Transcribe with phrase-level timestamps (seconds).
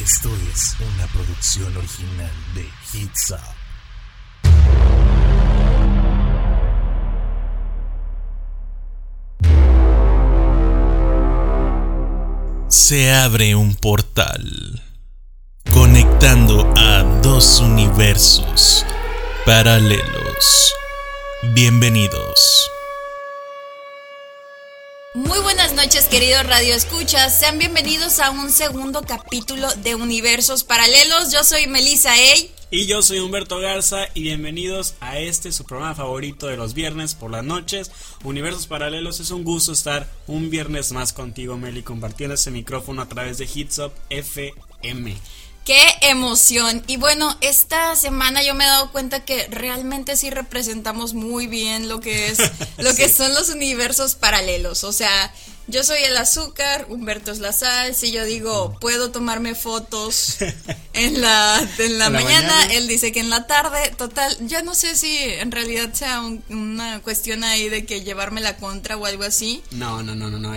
[0.00, 3.38] Esto es una producción original de Hits Up.
[12.68, 14.82] Se abre un portal
[15.72, 18.84] conectando a dos universos
[19.44, 20.74] paralelos.
[21.54, 22.70] Bienvenidos.
[25.14, 27.38] Muy buenas noches, queridos Radio Escuchas.
[27.38, 31.30] Sean bienvenidos a un segundo capítulo de Universos Paralelos.
[31.30, 32.50] Yo soy Melissa Ey.
[32.70, 37.14] Y yo soy Humberto Garza y bienvenidos a este su programa favorito de los viernes
[37.14, 37.90] por las noches,
[38.24, 39.20] Universos Paralelos.
[39.20, 43.46] Es un gusto estar un viernes más contigo, Meli, compartiendo ese micrófono a través de
[43.54, 45.14] Hits Up FM.
[45.64, 46.82] ¡Qué emoción!
[46.88, 51.88] Y bueno, esta semana yo me he dado cuenta que realmente sí representamos muy bien
[51.88, 52.38] lo que es,
[52.78, 54.82] lo que son los universos paralelos.
[54.82, 55.32] O sea,
[55.68, 57.94] yo soy el azúcar, Humberto es la sal.
[57.94, 60.38] Si yo digo, puedo tomarme fotos
[60.92, 63.92] en la, en la, mañana, él dice que en la tarde.
[63.96, 68.56] Total, ya no sé si en realidad sea una cuestión ahí de que llevarme la
[68.56, 69.62] contra o algo así.
[69.70, 70.52] No, no, no, no, no.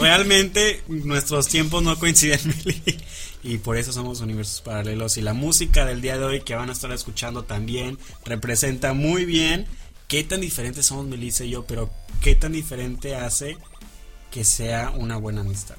[0.00, 2.40] Realmente nuestros tiempos no coinciden,
[3.42, 5.16] y por eso somos universos paralelos.
[5.16, 9.24] Y la música del día de hoy que van a estar escuchando también representa muy
[9.24, 9.66] bien
[10.08, 11.90] qué tan diferentes somos Melissa y yo, pero
[12.20, 13.58] qué tan diferente hace
[14.30, 15.76] que sea una buena amistad.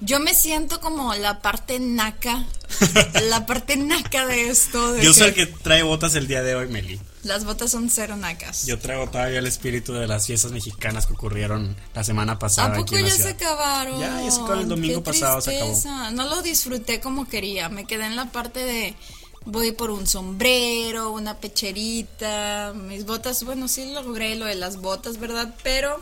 [0.00, 2.46] Yo me siento como la parte naca,
[3.28, 4.98] la parte naca de esto.
[4.98, 6.98] Yo soy el que trae botas el día de hoy, Meli.
[7.22, 8.66] Las botas son cero nacas.
[8.66, 12.74] Yo traigo todavía el espíritu de las fiestas mexicanas que ocurrieron la semana pasada.
[12.74, 14.00] ¿A poco ya se acabaron?
[14.00, 16.10] Ya, ya se acabó el domingo pasado, se acabó.
[16.12, 17.68] No lo disfruté como quería.
[17.68, 18.96] Me quedé en la parte de
[19.44, 23.44] voy por un sombrero, una pecherita, mis botas.
[23.44, 25.54] Bueno, sí logré lo de las botas, ¿verdad?
[25.62, 26.00] Pero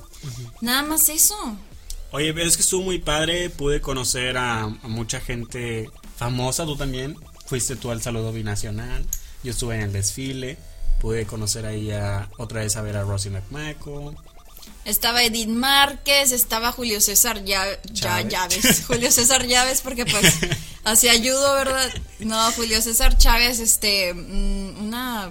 [0.61, 1.37] nada más eso.
[2.13, 3.51] Oye, es que estuvo muy padre.
[3.51, 6.65] Pude conocer a, mucha gente famosa.
[6.65, 9.05] Tú también fuiste tú al saludo binacional.
[9.43, 10.59] Yo estuve en el desfile.
[11.01, 14.17] Pude conocer ahí a, otra vez a ver a Rosie McMichael.
[14.85, 18.85] Estaba Edith Márquez, estaba Julio César ya, ya Llaves.
[18.89, 20.39] Julio César Llaves, porque pues
[20.85, 21.91] así ayudo, ¿verdad?
[22.21, 25.31] No, Julio César Chávez, este, mm, una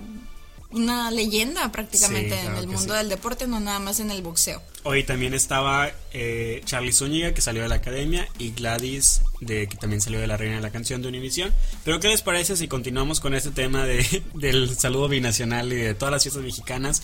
[0.71, 4.61] una leyenda prácticamente en el mundo del deporte, no nada más en el boxeo.
[4.83, 9.77] Hoy también estaba eh, Charlie Zúñiga, que salió de la academia, y Gladys, de, que
[9.77, 11.53] también salió de la Reina de la Canción de Univisión.
[11.83, 15.95] Pero, ¿qué les parece si continuamos con este tema de, del saludo binacional y de
[15.95, 17.01] todas las fiestas mexicanas?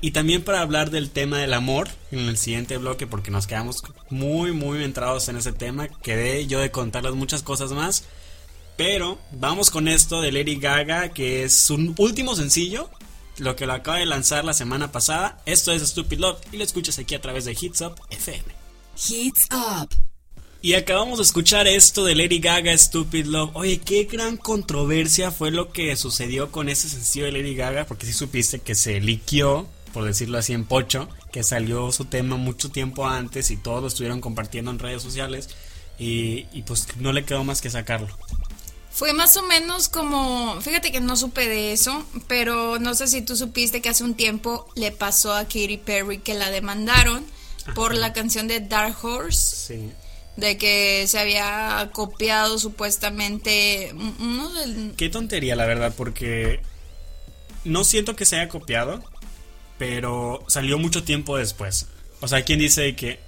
[0.00, 3.82] Y también para hablar del tema del amor en el siguiente bloque, porque nos quedamos
[4.10, 5.88] muy, muy entrados en ese tema.
[5.88, 8.04] Quedé yo de contarles muchas cosas más.
[8.78, 12.88] Pero vamos con esto de Lady Gaga, que es su último sencillo,
[13.38, 15.42] lo que lo acaba de lanzar la semana pasada.
[15.46, 18.44] Esto es Stupid Love y lo escuchas aquí a través de Hits Up FM.
[19.08, 19.88] Hits Up.
[20.62, 23.50] Y acabamos de escuchar esto de Lady Gaga, Stupid Love.
[23.54, 28.06] Oye, qué gran controversia fue lo que sucedió con ese sencillo de Lady Gaga, porque
[28.06, 32.70] si supiste que se liquió, por decirlo así, en pocho, que salió su tema mucho
[32.70, 35.48] tiempo antes y todos lo estuvieron compartiendo en redes sociales
[35.98, 38.16] y, y pues no le quedó más que sacarlo.
[38.90, 43.22] Fue más o menos como, fíjate que no supe de eso, pero no sé si
[43.22, 47.24] tú supiste que hace un tiempo le pasó a Katy Perry que la demandaron
[47.74, 49.56] por la canción de Dark Horse.
[49.56, 49.92] Sí.
[50.36, 54.94] De que se había copiado supuestamente uno del...
[54.96, 56.60] Qué tontería, la verdad, porque
[57.64, 59.02] no siento que se haya copiado,
[59.78, 61.86] pero salió mucho tiempo después.
[62.20, 63.20] O sea, ¿quién dice que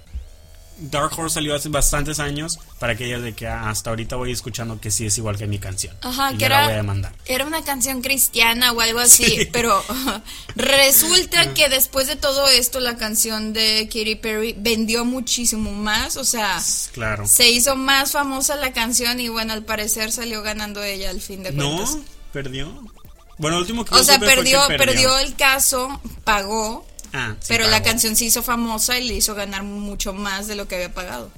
[0.81, 4.81] Dark Horse salió hace bastantes años para que ella de que hasta ahorita voy escuchando
[4.81, 5.95] que sí es igual que mi canción.
[6.01, 6.83] Ajá, que era,
[7.25, 9.83] era una canción cristiana o algo así, pero
[10.55, 16.23] resulta que después de todo esto la canción de Katy Perry vendió muchísimo más, o
[16.23, 16.59] sea,
[16.93, 17.27] claro.
[17.27, 21.43] se hizo más famosa la canción y bueno, al parecer salió ganando ella al fin
[21.43, 21.95] de cuentas.
[21.95, 22.03] No,
[22.33, 22.83] perdió.
[23.37, 28.15] Bueno, el último que O sea, perdió, perdió el caso, pagó Ah, pero la canción
[28.15, 31.31] se hizo famosa y le hizo ganar mucho más de lo que había pagado.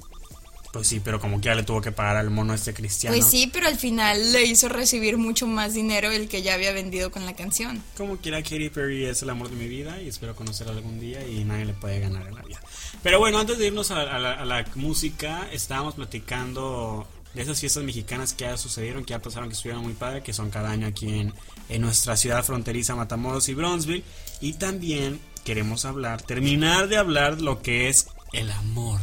[0.74, 3.16] Pues sí, pero como que ya le tuvo que pagar al mono este cristiano.
[3.16, 6.72] Pues sí, pero al final le hizo recibir mucho más dinero el que ya había
[6.72, 7.80] vendido con la canción.
[7.96, 11.24] Como quiera, Katy Perry es el amor de mi vida y espero conocerla algún día
[11.24, 12.60] y nadie le puede ganar en la vida.
[13.04, 18.42] Pero bueno, antes de irnos a, la, música, estábamos platicando de esas fiestas mexicanas que
[18.42, 21.32] ya sucedieron, que ya pasaron, que estuvieron muy padre, que son cada año aquí en,
[21.68, 24.02] en nuestra ciudad fronteriza Matamoros y Bronzeville.
[24.40, 29.00] Y también queremos hablar, terminar de hablar lo que es el amor.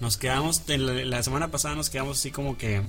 [0.00, 2.82] Nos quedamos, la, semana pasada nos quedamos así como que...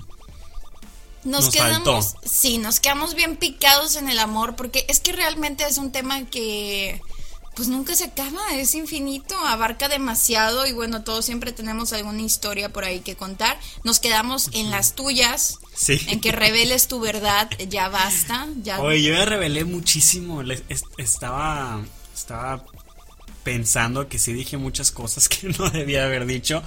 [1.24, 5.78] Nos, quedamos, sí, nos quedamos bien picados en el amor porque es que realmente es
[5.78, 7.00] un tema que
[7.56, 12.70] pues nunca se acaba, es infinito, abarca demasiado y bueno, todos siempre tenemos alguna historia
[12.70, 13.60] por ahí que contar.
[13.84, 16.00] Nos quedamos en las tuyas, Sí.
[16.08, 20.42] en que reveles tu verdad, ya basta, ya Oye, yo ya revelé muchísimo.
[20.98, 21.84] Estaba,
[22.22, 22.64] estaba
[23.44, 26.62] pensando que sí dije muchas cosas que no debía haber dicho.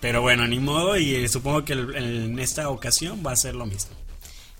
[0.00, 0.96] Pero bueno, ni modo.
[0.96, 3.90] Y eh, supongo que en esta ocasión va a ser lo mismo.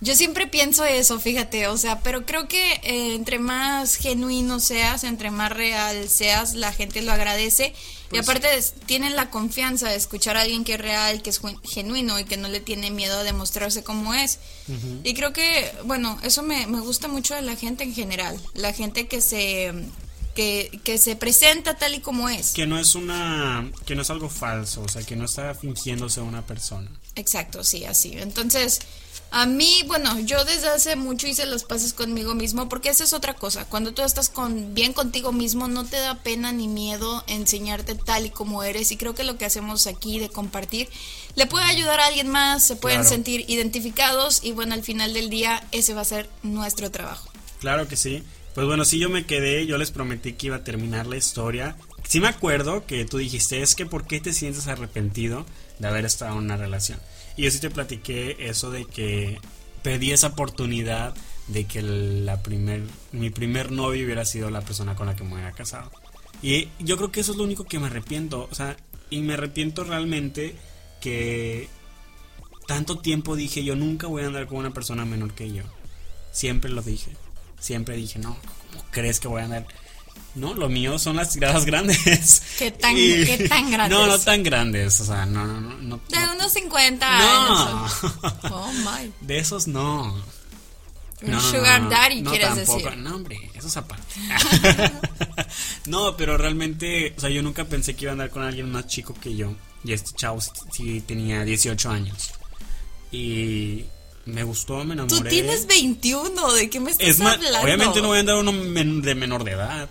[0.00, 5.02] Yo siempre pienso eso, fíjate, o sea, pero creo que eh, entre más genuino seas,
[5.02, 7.74] entre más real seas, la gente lo agradece.
[8.06, 8.48] y Pues- aparte
[8.86, 12.36] tienen la confianza de escuchar a alguien que es real, que es genuino y que
[12.36, 14.38] no le tiene miedo a demostrarse como es.
[15.02, 18.72] Y creo que, bueno, eso me, me gusta mucho de la gente en general, la
[18.72, 19.72] gente que se,
[20.38, 22.52] que, que se presenta tal y como es.
[22.52, 23.68] Que no es una.
[23.84, 24.82] Que no es algo falso.
[24.82, 26.88] O sea, que no está fingiéndose una persona.
[27.16, 28.12] Exacto, sí, así.
[28.16, 28.78] Entonces,
[29.32, 33.14] a mí, bueno, yo desde hace mucho hice los pases conmigo mismo, porque esa es
[33.14, 33.64] otra cosa.
[33.64, 38.26] Cuando tú estás con, bien contigo mismo, no te da pena ni miedo enseñarte tal
[38.26, 38.92] y como eres.
[38.92, 40.88] Y creo que lo que hacemos aquí de compartir
[41.34, 43.16] le puede ayudar a alguien más, se pueden Claro.
[43.16, 47.28] sentir identificados y bueno, al final del día ese va a ser nuestro trabajo.
[47.58, 48.22] Claro que sí.
[48.58, 51.76] Pues bueno, sí yo me quedé, yo les prometí que iba a terminar la historia.
[52.02, 55.46] Sí me acuerdo que tú dijiste, es que ¿por qué te sientes arrepentido
[55.78, 56.98] de haber estado en una relación?
[57.36, 59.38] Y yo sí te platiqué eso de que
[59.84, 61.14] pedí esa oportunidad
[61.46, 62.82] de que la primer,
[63.12, 65.92] mi primer novio hubiera sido la persona con la que me hubiera casado.
[66.42, 68.48] Y yo creo que eso es lo único que me arrepiento.
[68.50, 68.76] O sea,
[69.08, 70.56] y me arrepiento realmente
[71.00, 71.68] que
[72.66, 75.62] tanto tiempo dije yo nunca voy a andar con una persona menor que yo.
[76.32, 77.12] Siempre lo dije.
[77.60, 78.36] Siempre dije, no,
[78.70, 79.66] ¿cómo crees que voy a andar?
[80.34, 82.42] No, lo mío son las tiradas grandes.
[82.58, 83.98] ¿Qué tan- qué tan grandes?
[83.98, 85.00] No, no tan grandes.
[85.00, 85.76] O sea, no, no, no.
[85.78, 86.32] no, De no.
[86.34, 87.78] unos 50 No.
[87.78, 87.92] años.
[88.50, 89.12] Oh my.
[89.20, 90.14] De esos no.
[91.20, 92.78] Un No, sugar daddy, no, quieres tampoco.
[92.78, 92.96] decir.
[92.98, 94.04] No, hombre, eso es aparte.
[95.86, 98.86] no, pero realmente, o sea, yo nunca pensé que iba a andar con alguien más
[98.86, 99.54] chico que yo.
[99.82, 102.30] Y este chavo sí tenía 18 años.
[103.10, 103.84] Y
[104.28, 105.16] me gustó, me enamoré.
[105.16, 107.60] Tú tienes 21, ¿de qué me estás Es más, hablando?
[107.60, 109.88] obviamente no voy a andar uno men- de menor de edad.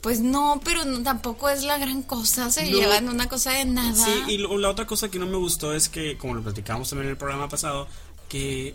[0.00, 2.78] Pues no, pero no- tampoco es la gran cosa, se No.
[2.78, 3.92] llevan una cosa de nada.
[4.04, 6.88] Sí, y lo- la otra cosa que no me gustó es que, como lo platicamos
[6.88, 7.88] también en el programa pasado,
[8.28, 8.74] que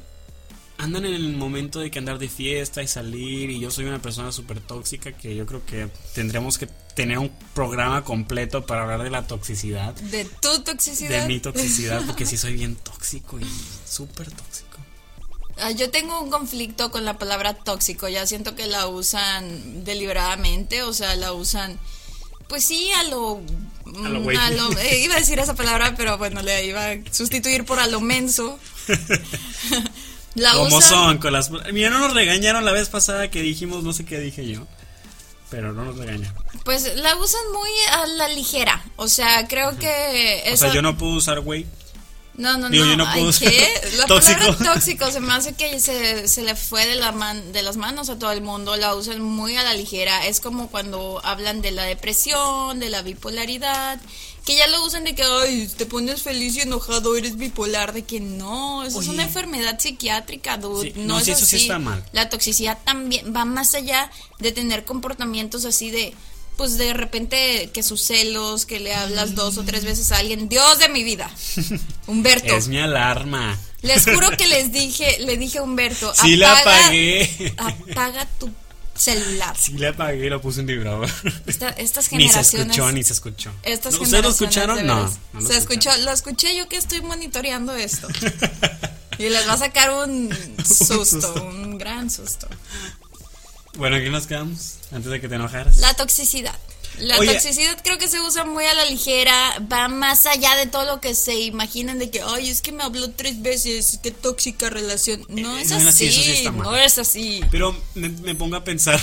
[0.77, 4.01] andan en el momento de que andar de fiesta y salir y yo soy una
[4.01, 6.65] persona súper tóxica que yo creo que tendremos que
[6.95, 11.21] tener un programa completo para hablar de la toxicidad, De tu toxicidad.
[11.21, 13.45] de mi toxicidad, porque sí soy bien tóxico y
[13.87, 14.70] súper tóxico.
[15.57, 20.83] Ah, Yo tengo un conflicto con la palabra tóxico, ya siento que la usan deliberadamente,
[20.83, 21.77] o sea, la usan,
[22.47, 23.41] pues sí, a lo...
[24.05, 24.25] A lo mm,
[24.55, 27.87] lo- eh, iba a decir esa palabra, pero bueno, le iba a sustituir por a
[27.87, 28.57] lo menso.
[30.35, 31.49] la Como usan- son con las...
[31.73, 34.65] Mira, no nos regañaron la vez pasada que dijimos, no sé qué dije yo,
[35.49, 36.33] pero no nos regañaron.
[36.63, 40.49] Pues la usan muy a la ligera, o sea, creo que...
[40.53, 41.65] O sea, yo no puedo usar güey.
[42.41, 42.91] No, no, Digo, no.
[42.91, 43.81] yo no Ay, puedo ¿qué?
[43.97, 44.39] La tóxico.
[44.39, 47.77] palabra tóxico se me hace que se, se le fue de, la man- de las
[47.77, 48.75] manos a todo el mundo.
[48.77, 50.25] La usan muy a la ligera.
[50.25, 53.99] Es como cuando hablan de la depresión, de la bipolaridad.
[54.45, 57.93] Que ya lo usan de que, ay, te pones feliz y enojado, eres bipolar.
[57.93, 60.93] De que no, eso es una enfermedad psiquiátrica, dude.
[60.93, 61.65] Sí, no, no, es sí, eso sí así.
[61.65, 62.03] está mal.
[62.11, 64.09] La toxicidad también va más allá
[64.39, 66.15] de tener comportamientos así de,
[66.61, 70.47] pues de repente que sus celos, que le hablas dos o tres veces a alguien.
[70.47, 71.27] Dios de mi vida.
[72.05, 72.53] Humberto.
[72.55, 73.57] Es mi alarma.
[73.81, 77.55] Les juro que les dije, le dije a Humberto, Sí la apaga- apagué.
[77.57, 78.51] Apaga tu
[78.93, 79.57] celular.
[79.57, 81.09] Sí la apagué, lo puse en vibrador.
[81.47, 82.67] Esta- estas Ni se generaciones.
[82.77, 83.51] escuchó, ni se escuchó.
[83.63, 84.85] Estas ¿No, ¿Ustedes lo generaciones, escucharon?
[84.85, 85.03] No.
[85.33, 88.07] no lo se escuchó, lo escuché yo que estoy monitoreando esto.
[89.17, 90.29] y les va a sacar un
[90.63, 91.43] susto, susto.
[91.43, 92.47] un gran susto.
[93.77, 95.77] Bueno, aquí nos quedamos antes de que te enojaras.
[95.77, 96.55] La toxicidad.
[96.99, 97.31] La Oye.
[97.33, 100.99] toxicidad creo que se usa muy a la ligera, va más allá de todo lo
[100.99, 105.25] que se imaginan de que, ay, es que me habló tres veces, qué tóxica relación.
[105.29, 107.41] No Eh, es no, no, sí, así, sí no es así.
[107.49, 108.99] Pero me, me pongo a pensar.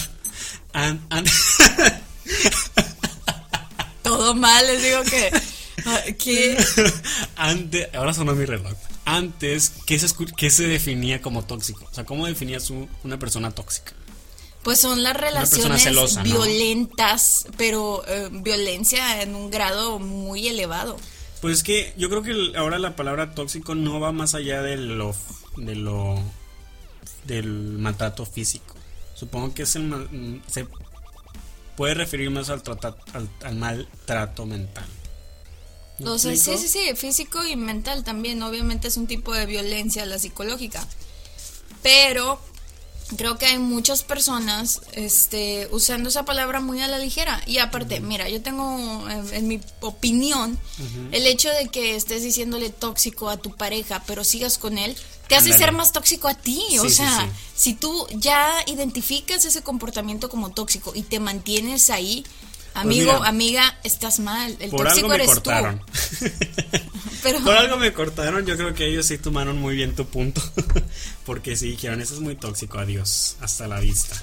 [0.74, 1.24] an- an-
[4.02, 5.30] Todo mal, les digo que...
[5.86, 6.56] ah, que
[7.36, 8.74] antes, ahora sonó mi reloj.
[9.06, 10.06] Antes, ¿qué se,
[10.36, 11.86] qué se definía como tóxico?
[11.90, 13.92] O sea, ¿cómo definías un- una persona tóxica?
[14.62, 16.24] Pues son las relaciones celosa, ¿no?
[16.24, 20.96] violentas, pero eh, violencia en un grado muy elevado.
[21.40, 24.76] Pues es que yo creo que ahora la palabra tóxico no va más allá de
[24.76, 25.14] lo
[25.56, 26.20] de lo
[27.24, 27.46] del
[27.78, 28.74] maltrato físico.
[29.14, 30.66] Supongo que es el mm, se
[31.76, 34.86] puede referir más al, trata- al, al maltrato mental.
[36.00, 38.42] ¿Me O sea, sí, sí, sí, físico y mental también.
[38.42, 40.86] Obviamente es un tipo de violencia la psicológica.
[41.82, 42.40] Pero
[43.16, 47.40] creo que hay muchas personas este, usando esa palabra muy a la ligera.
[47.46, 50.58] Y aparte, mira, yo tengo, en, en mi opinión,
[51.12, 54.96] el hecho de que estés diciéndole tóxico a tu pareja, pero sigas con él,
[55.28, 56.62] te hace ser más tóxico a ti.
[56.80, 57.32] o sí, sea, sí.
[57.54, 62.24] si tú ya identificas ese comportamiento como tóxico y te mantienes ahí,
[62.74, 64.56] amigo, Pues mira, amiga, estás mal.
[64.60, 65.80] El Por tóxico algo me eres cortaron.
[65.80, 65.84] tú.
[67.22, 70.40] Pero, Por algo me cortaron, yo creo que ellos sí tomaron muy bien tu punto.
[71.26, 74.16] Porque sí dijeron, eso es muy tóxico, adiós, hasta la vista.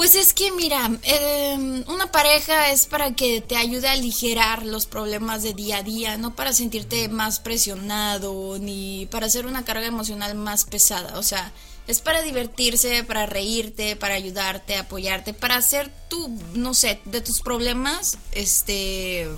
[0.00, 4.86] Pues es que mira, eh, una pareja es para que te ayude a aligerar los
[4.86, 9.86] problemas de día a día, no para sentirte más presionado ni para hacer una carga
[9.86, 11.18] emocional más pesada.
[11.18, 11.52] O sea,
[11.86, 17.42] es para divertirse, para reírte, para ayudarte, apoyarte, para hacer tu, no sé, de tus
[17.42, 19.28] problemas, este,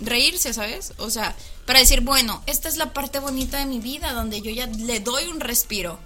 [0.00, 0.94] reírse, ¿sabes?
[0.96, 1.36] O sea,
[1.68, 4.98] para decir, bueno, esta es la parte bonita de mi vida donde yo ya le
[5.00, 6.00] doy un respiro.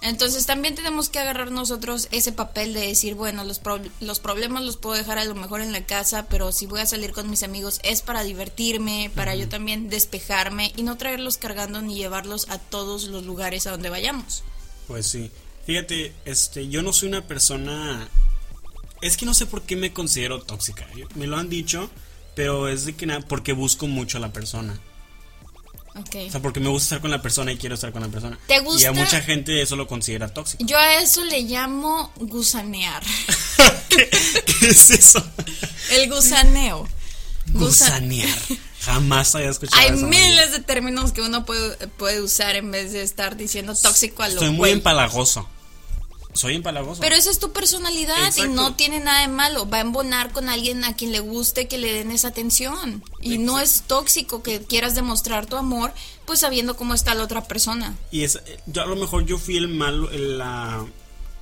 [0.00, 4.64] Entonces también tenemos que agarrar nosotros ese papel de decir, bueno, los, pro- los problemas
[4.64, 7.30] los puedo dejar a lo mejor en la casa, pero si voy a salir con
[7.30, 12.48] mis amigos es para divertirme, para yo también despejarme y no traerlos cargando ni llevarlos
[12.48, 14.42] a todos los lugares a donde vayamos.
[14.88, 15.30] Pues sí.
[15.66, 18.08] Fíjate, este, yo no soy una persona.
[19.02, 20.84] Es que no sé por qué me considero tóxica.
[20.96, 21.90] Yo- Me lo han dicho,
[22.34, 24.80] pero es de que nada, porque busco mucho a la persona.
[25.94, 26.16] Ok.
[26.28, 28.38] O sea, porque me gusta estar con la persona y quiero estar con la persona.
[28.46, 28.88] ¿Te Y gusta?
[28.88, 30.64] a mucha gente eso lo considera tóxico.
[30.64, 33.02] Yo a eso le llamo gusanear.
[33.88, 34.08] ¿Qué,
[34.60, 35.22] qué es eso?
[35.90, 36.88] El gusaneo.
[37.52, 38.38] Gusa- Gusanear.
[38.80, 40.06] Jamás había escuchado Hay eso.
[40.06, 44.28] miles de términos que uno puede, puede usar en vez de estar diciendo tóxico a
[44.28, 45.48] lo Estoy muy empalagoso.
[46.32, 47.00] Soy empalagoso.
[47.00, 49.68] Pero esa es tu personalidad y no tiene nada de malo.
[49.68, 53.02] Va a embonar con alguien a quien le guste que le den esa atención.
[53.20, 55.92] Y no es tóxico que quieras demostrar tu amor,
[56.24, 57.94] pues sabiendo cómo está la otra persona.
[58.10, 60.86] Y es, yo a lo mejor yo fui el malo, el, la,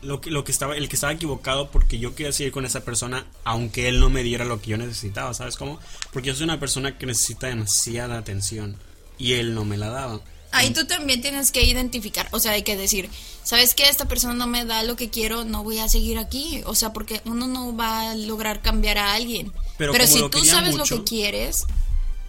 [0.02, 2.80] lo que, lo que estaba, el que estaba equivocado porque yo quería seguir con esa
[2.80, 5.78] persona, aunque él no me diera lo que yo necesitaba, ¿sabes cómo?
[6.12, 8.76] Porque yo soy una persona que necesita demasiada atención
[9.18, 10.20] y él no me la daba.
[10.52, 13.08] Ahí tú también tienes que identificar, o sea, hay que decir,
[13.44, 13.88] ¿sabes qué?
[13.88, 16.62] Esta persona no me da lo que quiero, no voy a seguir aquí.
[16.66, 19.52] O sea, porque uno no va a lograr cambiar a alguien.
[19.78, 21.66] Pero si tú sabes mucho- lo que quieres,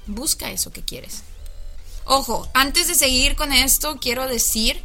[0.08, 1.24] busca eso que quieres.
[2.06, 4.82] Ojo, antes de seguir con esto, quiero decir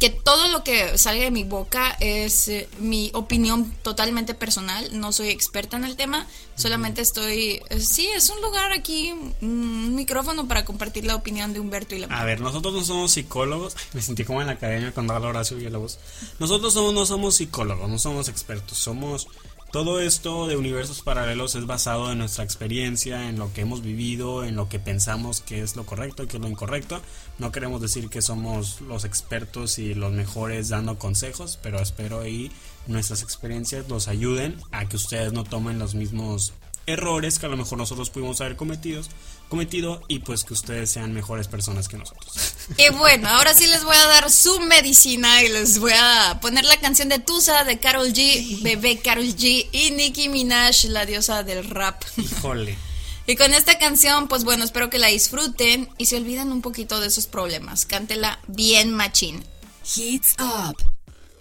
[0.00, 4.98] que todo lo que salga de mi boca es eh, mi opinión totalmente personal.
[4.98, 6.26] No soy experta en el tema,
[6.56, 7.60] solamente estoy.
[7.68, 11.98] eh, sí, es un lugar aquí, un micrófono para compartir la opinión de Humberto y
[11.98, 13.76] la A ver, nosotros no somos psicólogos.
[13.92, 15.98] Me sentí como en la academia cuando habla Horacio Villalobos.
[16.38, 18.78] Nosotros somos, no somos psicólogos, no somos expertos.
[18.78, 19.28] Somos.
[19.72, 24.42] Todo esto de universos paralelos es basado en nuestra experiencia, en lo que hemos vivido,
[24.42, 27.00] en lo que pensamos que es lo correcto y que es lo incorrecto.
[27.38, 32.50] No queremos decir que somos los expertos y los mejores dando consejos, pero espero ahí
[32.88, 36.52] nuestras experiencias los ayuden a que ustedes no tomen los mismos
[36.86, 39.08] errores que a lo mejor nosotros pudimos haber cometidos,
[39.50, 42.54] cometido y pues que ustedes sean mejores personas que nosotros.
[42.78, 46.64] Y bueno, ahora sí les voy a dar su medicina y les voy a poner
[46.64, 51.42] la canción de Tusa de Carol G, bebé Carol G y Nicki Minaj, la diosa
[51.42, 52.00] del rap.
[52.16, 52.78] Híjole.
[53.26, 57.00] Y con esta canción, pues bueno, espero que la disfruten y se olviden un poquito
[57.00, 57.86] de esos problemas.
[57.86, 59.44] Cántela bien machín.
[59.84, 60.76] Heats up.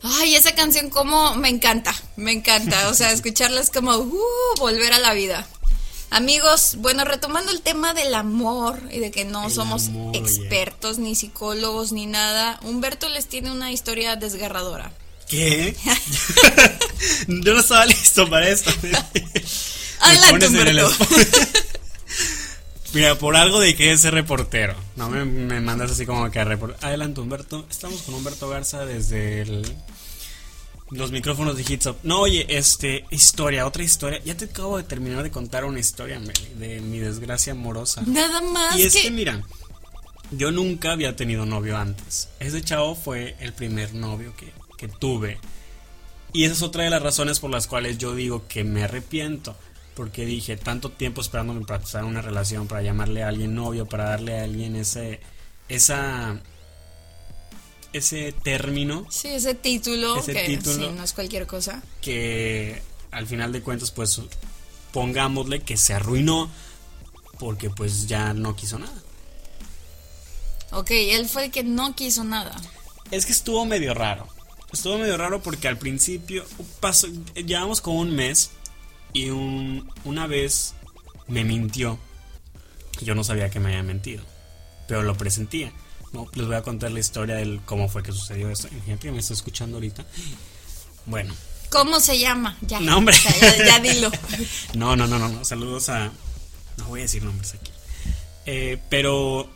[0.01, 2.89] Ay, esa canción como me encanta, me encanta.
[2.89, 5.47] O sea, escucharla es como uh, volver a la vida.
[6.11, 10.97] Amigos, bueno, retomando el tema del amor y de que no El somos amor, expertos,
[10.97, 14.91] ni psicólogos, ni nada, Humberto les tiene una historia desgarradora.
[15.27, 15.75] ¿Qué?
[17.27, 18.71] Yo no estaba listo para esto.
[20.01, 20.91] Adelante, Humberto.
[22.93, 24.75] Mira, por algo de que es reportero.
[24.95, 27.67] No me, me mandas así como que a repor- Adelante, Humberto.
[27.69, 29.75] Estamos con Humberto Garza desde el-
[30.91, 31.97] los micrófonos de Hits Up.
[32.03, 34.21] No, oye, este, historia, otra historia.
[34.23, 38.01] Ya te acabo de terminar de contar una historia, Meli, de mi desgracia amorosa.
[38.05, 39.03] Nada más Y es que...
[39.03, 39.43] que, mira,
[40.31, 42.29] yo nunca había tenido novio antes.
[42.39, 45.39] Ese chavo fue el primer novio que, que tuve.
[46.33, 49.55] Y esa es otra de las razones por las cuales yo digo que me arrepiento.
[49.95, 54.05] Porque dije, tanto tiempo esperándome para empezar una relación, para llamarle a alguien novio, para
[54.05, 55.19] darle a alguien ese,
[55.67, 56.39] esa,
[57.93, 60.87] ese término Sí, ese título, Ese que título.
[60.89, 61.81] sí, no es cualquier cosa.
[62.01, 62.81] que
[63.11, 64.21] al final de cuentas, pues
[64.91, 66.49] pongámosle que se arruinó
[67.39, 69.01] porque pues ya no quiso nada.
[70.71, 72.55] Ok, él fue el que no quiso nada.
[73.11, 74.27] Es que estuvo medio raro.
[74.71, 76.45] Estuvo medio raro porque al principio
[76.79, 78.51] pasó, llevamos como un mes
[79.13, 80.75] y un- una vez
[81.27, 81.97] me mintió.
[83.01, 84.23] Yo no sabía que me había mentido,
[84.87, 85.71] pero lo presentía.
[86.13, 88.67] No, les voy a contar la historia del cómo fue que sucedió esto.
[88.71, 90.05] Imagínate que me está escuchando ahorita.
[91.05, 91.33] Bueno.
[91.69, 92.57] ¿Cómo se llama?
[92.61, 92.79] Ya.
[92.79, 93.15] No, hombre.
[93.15, 94.11] O sea, ya, ya dilo.
[94.73, 95.45] No, no, no, no, no.
[95.45, 96.11] Saludos a.
[96.77, 97.71] No voy a decir nombres aquí.
[98.47, 99.49] Eh, pero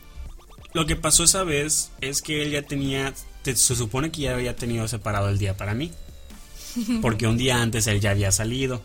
[0.74, 3.13] lo que pasó esa vez es que él ya tenía.
[3.41, 5.91] te- se supone que ya había tenido separado el día para mí.
[7.01, 8.81] Porque un día antes él ya había salido.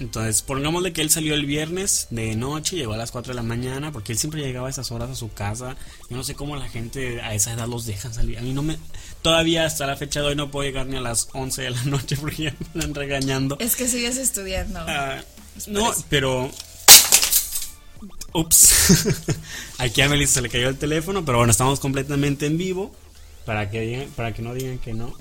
[0.00, 3.42] Entonces, pongámosle que él salió el viernes de noche, llegó a las 4 de la
[3.42, 5.76] mañana, porque él siempre llegaba a esas horas a su casa.
[6.08, 8.38] Yo no sé cómo la gente a esa edad los dejan salir.
[8.38, 8.78] A mí no me.
[9.20, 11.84] Todavía hasta la fecha de hoy no puedo llegar ni a las 11 de la
[11.84, 13.58] noche porque ya me están regañando.
[13.60, 14.80] Es que sigues estudiando.
[14.80, 15.20] Ah,
[15.66, 16.50] no, pero.
[18.32, 19.06] Ups.
[19.78, 22.90] Aquí a Melissa se le cayó el teléfono, pero bueno, estamos completamente en vivo.
[23.44, 25.14] Para que, digan, para que no digan que no.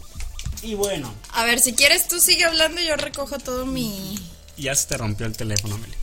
[0.62, 4.18] Y bueno, A ver, si quieres tú sigue hablando y yo recojo todo mi...
[4.60, 5.94] ya se te rompió el teléfono, Meli.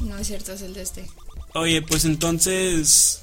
[0.00, 1.06] No es cierto, es el de este.
[1.54, 3.20] Oye, pues entonces.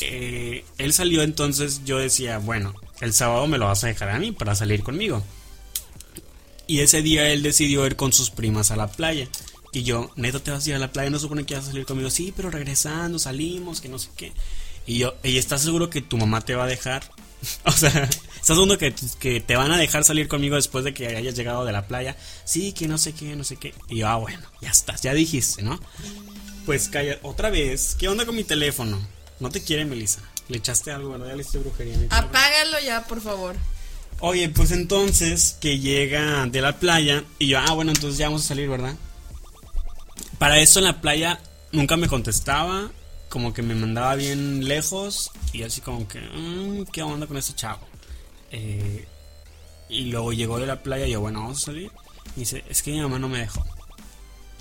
[0.00, 4.18] eh, él salió, entonces yo decía, bueno, el sábado me lo vas a dejar a
[4.18, 5.22] mí para salir conmigo.
[6.66, 9.28] Y ese día él decidió ir con sus primas a la playa.
[9.72, 11.68] Y yo, neto, te vas a ir a la playa, no supone que vas a
[11.68, 12.10] salir conmigo.
[12.10, 14.32] Sí, pero regresando, salimos, que no sé qué.
[14.86, 17.02] Y yo, ¿y estás seguro que tu mamá te va a dejar?
[17.64, 17.88] o sea,
[18.40, 21.64] ¿estás seguro que, que te van a dejar salir conmigo después de que hayas llegado
[21.64, 22.16] de la playa?
[22.44, 23.74] Sí, que no sé qué, no sé qué.
[23.88, 25.80] Y yo, ah, bueno, ya estás, ya dijiste, ¿no?
[26.66, 27.96] Pues calla, otra vez.
[27.98, 29.00] ¿Qué onda con mi teléfono?
[29.40, 30.20] No te quiere, Melissa.
[30.48, 31.28] Le echaste algo, ¿verdad?
[31.28, 31.96] Ya le hiciste brujería.
[32.10, 33.56] Apágalo ya, por favor.
[34.20, 38.44] Oye, pues entonces que llega de la playa y yo, ah, bueno, entonces ya vamos
[38.44, 38.94] a salir, ¿verdad?
[40.38, 41.40] Para eso en la playa
[41.72, 42.90] nunca me contestaba,
[43.32, 47.54] como que me mandaba bien lejos y así como que, "Mm, ¿qué onda con este
[47.54, 47.80] chavo?
[48.50, 49.06] Eh,
[49.88, 51.90] y luego llegó de la playa y yo, bueno, vamos a salir.
[52.36, 53.64] Y dice, es que mi mamá no me dejó.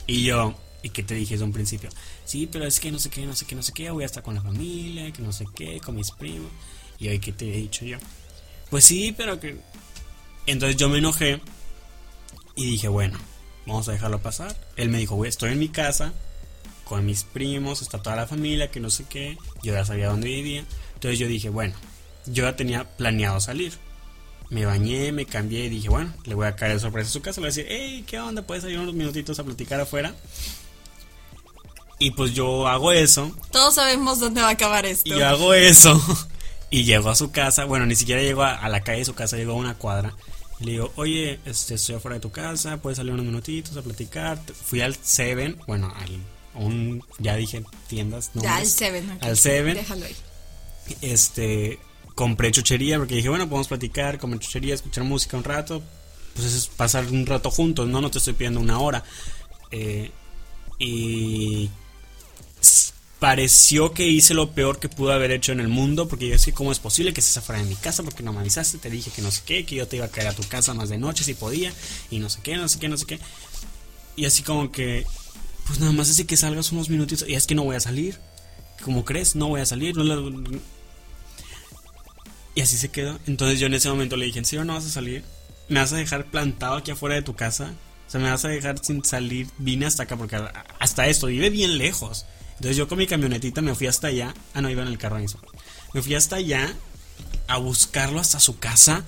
[0.07, 1.89] Y yo, ¿y qué te dije desde un principio?
[2.23, 4.05] Sí, pero es que no sé qué, no sé qué, no sé qué, voy a
[4.05, 6.49] estar con la familia, que no sé qué, con mis primos.
[6.97, 7.97] Y hoy, ¿qué te he dicho yo?
[8.69, 9.59] Pues sí, pero que...
[10.45, 11.41] Entonces yo me enojé
[12.55, 13.19] y dije, bueno,
[13.65, 14.55] vamos a dejarlo pasar.
[14.77, 16.13] Él me dijo, estoy en mi casa
[16.91, 19.37] con mis primos, está toda la familia, que no sé qué.
[19.63, 20.65] Yo ya sabía dónde vivía.
[20.95, 21.73] Entonces yo dije, bueno,
[22.25, 23.71] yo ya tenía planeado salir.
[24.49, 27.21] Me bañé, me cambié y dije, bueno, le voy a caer de sorpresa a su
[27.21, 27.39] casa.
[27.39, 28.41] Le voy a decir, hey, ¿qué onda?
[28.41, 30.13] ¿Puedes salir unos minutitos a platicar afuera?
[31.97, 33.31] Y pues yo hago eso.
[33.53, 35.07] Todos sabemos dónde va a acabar esto.
[35.07, 35.97] Y yo hago eso.
[36.73, 37.65] Y llego a su casa.
[37.65, 40.13] Bueno, ni siquiera llego a, a la calle de su casa, llego a una cuadra.
[40.59, 43.81] Y le digo, oye, este, estoy afuera de tu casa, puedes salir unos minutitos a
[43.81, 44.39] platicar.
[44.65, 46.17] Fui al Seven, bueno, al
[46.55, 48.55] un, ya dije tiendas, Ya, nombres.
[48.55, 49.17] al Seven.
[49.21, 49.73] Al Seven.
[49.75, 50.15] Déjalo ahí.
[51.01, 51.79] Este,
[52.15, 55.81] compré chuchería porque dije, bueno, podemos platicar, comer chuchería, escuchar música un rato.
[56.35, 59.03] Pues es pasar un rato juntos, no, no te estoy pidiendo una hora.
[59.71, 60.11] Eh,
[60.79, 61.69] y
[63.19, 66.53] pareció que hice lo peor que pude haber hecho en el mundo porque yo sé
[66.53, 69.11] cómo es posible que estés afuera de mi casa porque no me avisaste, te dije
[69.11, 70.97] que no sé qué, que yo te iba a caer a tu casa más de
[70.97, 71.71] noche si podía
[72.09, 73.19] y no sé qué, no sé qué, no sé qué.
[74.15, 75.05] Y así como que,
[75.67, 78.17] pues nada más así que salgas unos minutitos y es que no voy a salir.
[78.83, 79.35] ¿Cómo crees?
[79.35, 79.95] No voy a salir.
[79.95, 80.59] no la-
[82.55, 83.19] Y así se quedó.
[83.27, 85.23] Entonces yo en ese momento le dije, ¿en serio no vas a salir?
[85.69, 87.73] ¿Me vas a dejar plantado aquí afuera de tu casa?
[88.07, 89.47] O sea, ¿me vas a dejar sin salir?
[89.57, 90.37] Vine hasta acá porque
[90.79, 92.25] hasta esto vive bien lejos.
[92.55, 94.33] Entonces yo con mi camionetita me fui hasta allá.
[94.53, 95.39] Ah, no, iba en el carro mismo.
[95.93, 96.75] Me fui hasta allá
[97.47, 99.05] a buscarlo hasta su casa.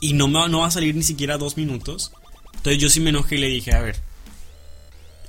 [0.00, 2.12] Y no, me, no va a salir ni siquiera dos minutos.
[2.54, 4.00] Entonces yo sí me enojé y le dije, a ver,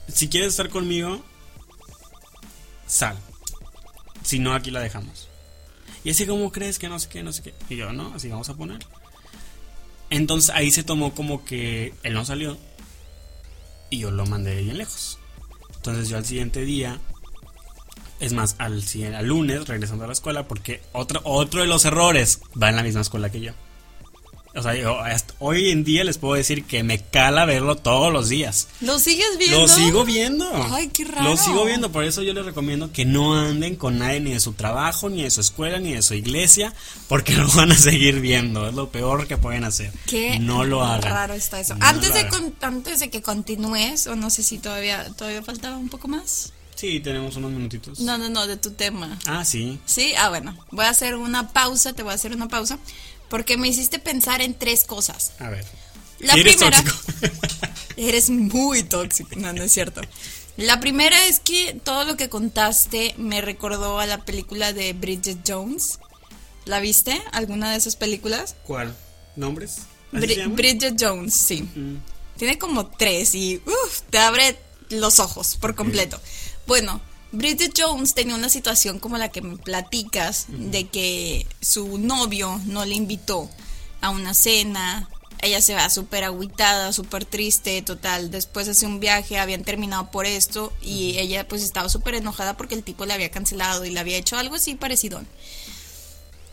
[0.08, 1.24] si quieres estar conmigo,
[2.86, 3.18] sal.
[4.24, 5.30] Si no, aquí la dejamos.
[6.04, 7.54] Y así como crees que no sé qué, no sé qué.
[7.70, 8.80] Y yo, no, así vamos a poner.
[10.10, 12.58] Entonces ahí se tomó como que él no salió.
[13.90, 15.20] Y yo lo mandé bien lejos.
[15.76, 17.00] Entonces yo al siguiente día,
[18.20, 18.84] es más, al,
[19.16, 22.84] al lunes, regresando a la escuela, porque otro, otro de los errores va en la
[22.84, 23.54] misma escuela que yo.
[24.58, 28.12] O sea, yo hasta hoy en día les puedo decir que me cala verlo todos
[28.12, 28.68] los días.
[28.82, 29.60] ¿Lo sigues viendo?
[29.62, 30.50] Lo sigo viendo.
[30.72, 31.30] Ay, qué raro.
[31.30, 34.40] Lo sigo viendo, por eso yo les recomiendo que no anden con nadie ni de
[34.40, 36.74] su trabajo, ni de su escuela, ni de su iglesia,
[37.08, 38.68] porque lo van a seguir viendo.
[38.68, 39.92] Es lo peor que pueden hacer.
[40.08, 41.04] Qué no lo hagan.
[41.12, 41.76] raro está eso.
[41.76, 45.78] No antes, de con- antes de que continúes, o no sé si todavía, todavía faltaba
[45.78, 46.52] un poco más.
[46.76, 48.00] Sí, tenemos unos minutitos.
[48.02, 49.18] No, no, no, de tu tema.
[49.26, 49.80] Ah, sí.
[49.86, 52.78] Sí, ah, bueno, voy a hacer una pausa, te voy a hacer una pausa,
[53.30, 55.34] porque me hiciste pensar en tres cosas.
[55.40, 55.66] A ver.
[56.20, 57.28] La eres primera, tóxico.
[57.98, 60.02] eres muy tóxico, no, no es cierto.
[60.58, 65.40] La primera es que todo lo que contaste me recordó a la película de Bridget
[65.48, 66.00] Jones.
[66.66, 67.22] ¿La viste?
[67.32, 68.56] ¿Alguna de esas películas?
[68.64, 68.96] ¿Cuál?
[69.36, 69.82] ¿Nombres?
[70.12, 71.62] Bridget Jones, sí.
[71.62, 71.98] Mm.
[72.38, 74.58] Tiene como tres y uf, te abre
[74.90, 76.20] los ojos por completo.
[76.66, 82.62] Bueno, Bridget Jones tenía una situación como la que me platicas, de que su novio
[82.66, 83.50] no le invitó
[84.02, 85.10] a una cena.
[85.42, 88.32] Ella se va súper agüitada, súper triste, total.
[88.32, 92.76] Después hace un viaje, habían terminado por esto y ella pues estaba súper enojada porque
[92.76, 95.22] el tipo le había cancelado y le había hecho algo así parecido.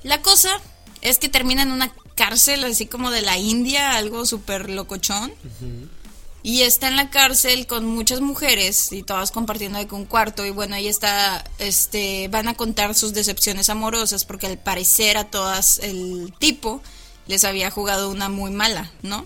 [0.02, 0.60] La cosa
[1.00, 5.32] es que termina en una cárcel así como de la India, algo súper locochón.
[6.46, 10.44] Y está en la cárcel con muchas mujeres y todas compartiendo de un cuarto.
[10.44, 15.24] Y bueno, ella está, este, van a contar sus decepciones amorosas porque al parecer a
[15.24, 16.82] todas el tipo
[17.26, 19.24] les había jugado una muy mala, ¿no?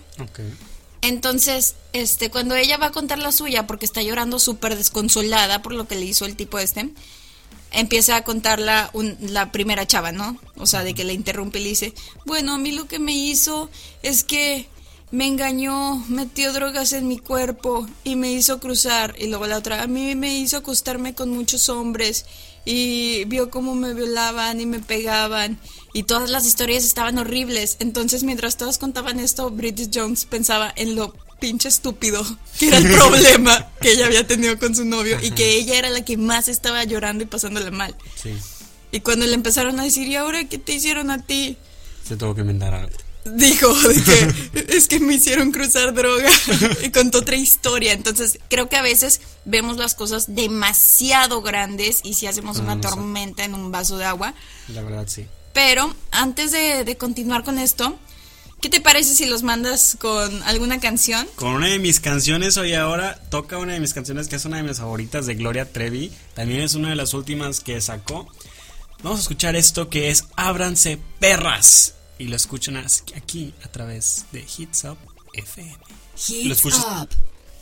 [1.01, 5.73] Entonces, este, cuando ella va a contar la suya porque está llorando súper desconsolada por
[5.73, 6.89] lo que le hizo el tipo este,
[7.71, 10.37] empieza a contarla un, la primera chava, ¿no?
[10.55, 11.93] O sea, de que le interrumpe y le dice,
[12.25, 13.69] bueno, a mí lo que me hizo
[14.03, 14.69] es que
[15.11, 19.15] me engañó, metió drogas en mi cuerpo y me hizo cruzar.
[19.17, 22.25] Y luego la otra, a mí me hizo acostarme con muchos hombres
[22.65, 25.59] y vio cómo me violaban y me pegaban.
[25.93, 27.77] Y todas las historias estaban horribles.
[27.79, 32.21] Entonces, mientras todas contaban esto, Bridget Jones pensaba en lo pinche estúpido
[32.59, 35.89] que era el problema que ella había tenido con su novio y que ella era
[35.89, 37.95] la que más estaba llorando y pasándola mal.
[38.21, 38.33] Sí.
[38.91, 41.57] Y cuando le empezaron a decir, ¿y ahora qué te hicieron a ti?
[42.07, 42.95] Se tuvo que inventar algo.
[43.33, 46.29] Dijo de que es que me hicieron cruzar droga
[46.83, 47.93] y contó otra historia.
[47.93, 52.75] Entonces, creo que a veces vemos las cosas demasiado grandes y si hacemos Ah, una
[52.75, 52.89] no sé.
[52.89, 54.33] tormenta en un vaso de agua.
[54.67, 55.25] La verdad, sí.
[55.53, 57.97] Pero antes de, de continuar con esto,
[58.61, 61.27] ¿qué te parece si los mandas con alguna canción?
[61.35, 64.57] Con una de mis canciones hoy ahora toca una de mis canciones que es una
[64.57, 66.11] de mis favoritas de Gloria Trevi.
[66.35, 68.27] También es una de las últimas que sacó.
[69.01, 71.95] Vamos a escuchar esto que es Ábranse perras.
[72.19, 74.97] Y lo escuchan aquí a través de Hits Up
[75.33, 75.77] FM.
[76.45, 76.85] Lo escuchas-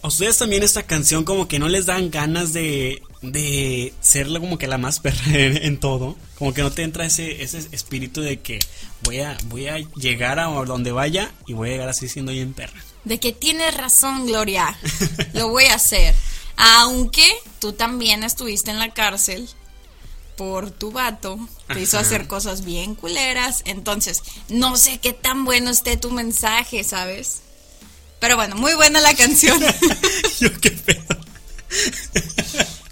[0.04, 4.58] ¿A ustedes también esta canción como que no les dan ganas de, de ser como
[4.58, 6.15] que la más perra en, en todo?
[6.38, 8.60] Como que no te entra ese, ese espíritu de que
[9.04, 12.54] voy a, voy a llegar a donde vaya y voy a llegar así siendo bien
[12.54, 12.80] perra.
[13.06, 14.78] De que tienes razón, Gloria.
[15.34, 16.13] Lo voy a hacer.
[16.58, 17.28] Aunque
[17.60, 19.48] tú también estuviste en la cárcel
[20.38, 21.38] por tu vato.
[21.67, 23.63] Te hizo hacer cosas bien culeras.
[23.65, 27.41] Entonces, no sé qué tan bueno esté tu mensaje, ¿sabes?
[28.19, 29.60] Pero bueno, muy buena la canción.
[30.39, 31.04] Yo qué pedo.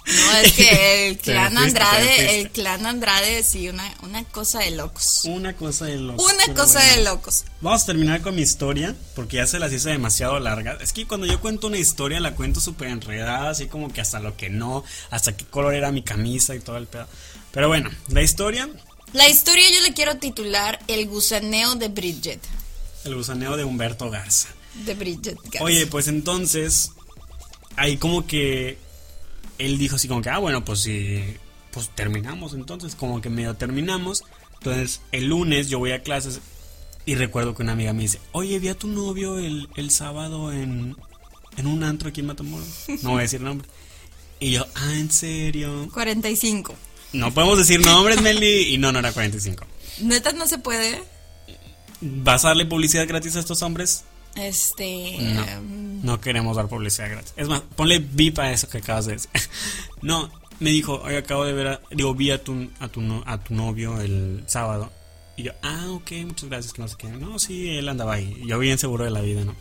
[0.06, 5.22] No, es que el clan Andrade, el clan Andrade, sí, una, una cosa de locos.
[5.26, 6.32] Una cosa de locos.
[6.32, 6.96] Una cosa bueno.
[6.96, 7.44] de locos.
[7.62, 10.78] Vamos a terminar con mi historia, porque ya se las hice demasiado larga.
[10.80, 14.20] Es que cuando yo cuento una historia, la cuento súper enredada, así como que hasta
[14.20, 17.08] lo que no, hasta qué color era mi camisa y todo el pedo.
[17.56, 18.70] Pero bueno, la historia,
[19.14, 22.40] La historia yo le quiero titular El gusaneo de Bridget.
[23.06, 24.50] el gusaneo de Humberto Garza.
[24.86, 25.64] De Bridget Garza.
[25.64, 26.92] Oye, pues entonces,
[27.78, 28.78] ahí como que
[29.58, 31.24] él dijo así como que, ah, bueno, pues sí,
[31.72, 34.24] pues terminamos entonces, como que medio terminamos.
[34.56, 36.42] Entonces, el lunes yo voy a clases
[37.06, 40.52] y recuerdo que una amiga me dice, oye, vi a tu novio el, el sábado
[40.52, 40.98] en,
[41.56, 42.68] en un antro aquí en Matamoros.
[43.02, 43.66] No voy a decir nombre.
[44.42, 45.88] Y yo, ah, ¿en serio?
[45.94, 46.76] 45.
[47.16, 48.74] No podemos decir nombres, Meli.
[48.74, 49.66] Y no, no era 45.
[50.02, 51.02] Neta no se puede.
[52.02, 54.04] ¿Vas a darle publicidad gratis a estos hombres?
[54.36, 55.18] Este.
[55.22, 57.34] No, em, no queremos dar publicidad gratis.
[57.38, 59.30] Es más, ponle VIP a eso que acabas de decir.
[60.02, 63.24] No, me dijo, oye, acabo de ver, a, digo, vi a tu, a, tu, no-
[63.26, 64.92] a tu novio el sábado.
[65.38, 67.08] Y yo, ah, ok, muchas gracias, que no sé qué.
[67.08, 68.42] No, sí, él andaba ahí.
[68.46, 69.56] Yo bien seguro de la vida, ¿no?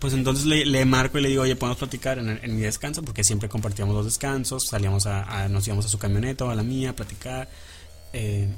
[0.00, 3.48] Pues entonces le, marco y le digo, oye, podemos platicar en mi descanso, porque siempre
[3.50, 6.90] compartíamos los descansos, salíamos a, a- nos íbamos a su camioneta o a la mía
[6.90, 7.48] a platicar.
[8.14, 8.48] eh,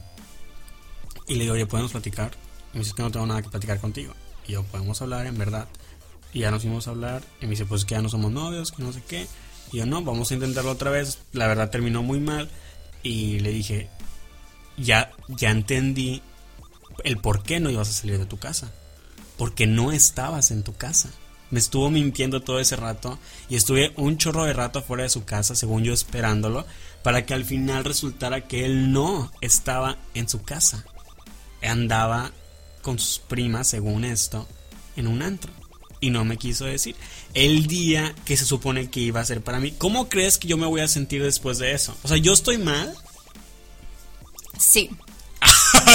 [1.26, 2.32] y le digo, oye, podemos platicar.
[2.72, 4.12] Y me dice, "Es que no tengo nada que platicar contigo.
[4.46, 5.68] Y yo, podemos hablar, en verdad.
[6.32, 7.22] Y ya nos fuimos a hablar.
[7.40, 9.26] Y me dice, pues que ya no somos novios, que no sé qué.
[9.72, 11.18] Y yo, no, vamos a intentarlo otra vez.
[11.32, 12.48] La verdad terminó muy mal.
[13.02, 13.88] Y le dije,
[14.76, 16.22] ya, ya entendí
[17.04, 18.72] el por qué no ibas a salir de tu casa.
[19.38, 21.10] Porque no estabas en tu casa.
[21.52, 23.18] Me estuvo mintiendo todo ese rato.
[23.48, 26.66] Y estuve un chorro de rato afuera de su casa, según yo esperándolo.
[27.04, 30.84] Para que al final resultara que él no estaba en su casa.
[31.62, 32.32] Andaba
[32.80, 34.48] con sus primas, según esto,
[34.96, 35.52] en un antro.
[36.00, 36.96] Y no me quiso decir.
[37.34, 39.72] El día que se supone que iba a ser para mí.
[39.72, 41.94] ¿Cómo crees que yo me voy a sentir después de eso?
[42.02, 42.94] O sea, yo estoy mal.
[44.58, 44.88] Sí.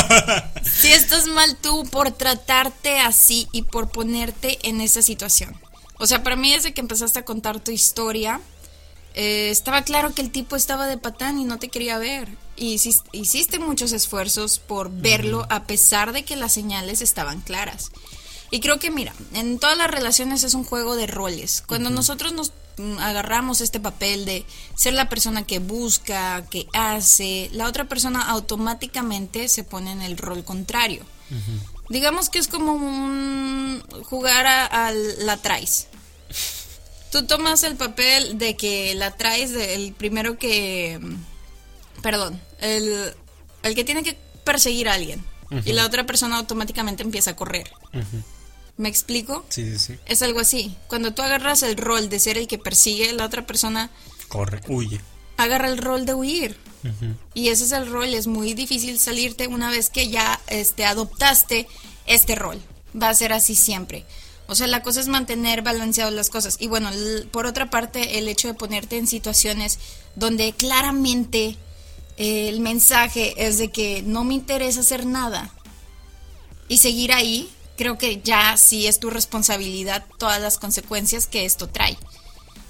[0.82, 5.60] si estás mal tú por tratarte así y por ponerte en esa situación.
[6.00, 8.40] O sea, para mí desde que empezaste a contar tu historia,
[9.16, 12.30] eh, estaba claro que el tipo estaba de patán y no te quería ver.
[12.56, 17.92] Y hicis- hiciste muchos esfuerzos por verlo a pesar de que las señales estaban claras.
[18.50, 21.64] Y creo que, mira, en todas las relaciones es un juego de roles.
[21.68, 22.52] Cuando nosotros nos
[23.00, 29.48] agarramos este papel de ser la persona que busca, que hace, la otra persona automáticamente
[29.48, 31.06] se pone en el rol contrario.
[31.90, 35.88] Digamos que es como un jugar a, a la traes.
[37.12, 41.00] Tú tomas el papel de que la traes, el primero que...
[42.02, 43.14] Perdón, el,
[43.64, 45.24] el que tiene que perseguir a alguien.
[45.64, 47.72] Y la otra persona automáticamente empieza a correr.
[48.78, 49.46] ¿Me explico?
[49.50, 50.00] Sí, sí, sí.
[50.06, 50.76] Es algo así.
[50.88, 53.90] Cuando tú agarras el rol de ser el que persigue, la otra persona
[54.28, 55.02] Corre, huye.
[55.38, 56.58] agarra el rol de huir.
[57.34, 61.68] Y ese es el rol, es muy difícil salirte una vez que ya este, adoptaste
[62.06, 62.62] este rol.
[63.02, 64.06] Va a ser así siempre.
[64.48, 66.56] O sea, la cosa es mantener balanceadas las cosas.
[66.62, 66.90] Y bueno,
[67.32, 69.80] por otra parte, el hecho de ponerte en situaciones
[70.16, 71.58] donde claramente
[72.16, 75.52] eh, el mensaje es de que no me interesa hacer nada
[76.70, 81.68] y seguir ahí, creo que ya sí es tu responsabilidad todas las consecuencias que esto
[81.70, 81.98] trae.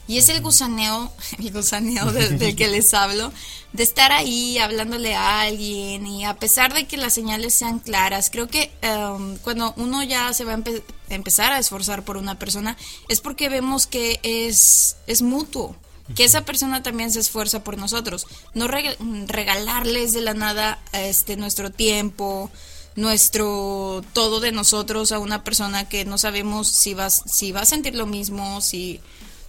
[0.10, 3.34] Y es el gusaneo, el gusaneo de- del que les hablo,
[3.74, 8.30] de estar ahí hablándole a alguien y a pesar de que las señales sean claras,
[8.30, 12.40] creo que em, cuando uno ya se va a empe- empezar a esforzar por una
[12.40, 12.78] persona
[13.10, 15.76] es porque vemos que es, es mutuo,
[16.16, 18.26] que esa persona también se esfuerza por nosotros.
[18.54, 18.96] No reg-
[19.28, 22.50] regalarles de la nada este, nuestro tiempo,
[22.98, 27.66] nuestro todo de nosotros a una persona que no sabemos si va, si va a
[27.66, 29.00] sentir lo mismo, si,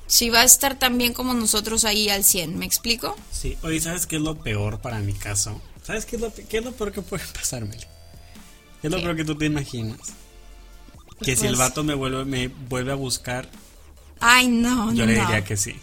[0.06, 2.56] si va a estar tan bien como nosotros ahí al 100.
[2.58, 3.16] ¿Me explico?
[3.32, 5.61] Sí, oye, ¿sabes qué es lo peor para mi caso?
[5.82, 7.76] ¿Sabes qué es lo, qué es lo peor que puede pasarme?
[8.80, 9.02] ¿Qué es lo ¿Qué?
[9.02, 9.98] peor que tú te imaginas?
[11.22, 13.48] Que si el Pues- vato me vuelve, me vuelve a buscar,
[14.20, 15.12] Ay, no, yo no.
[15.12, 15.74] le diría que sí.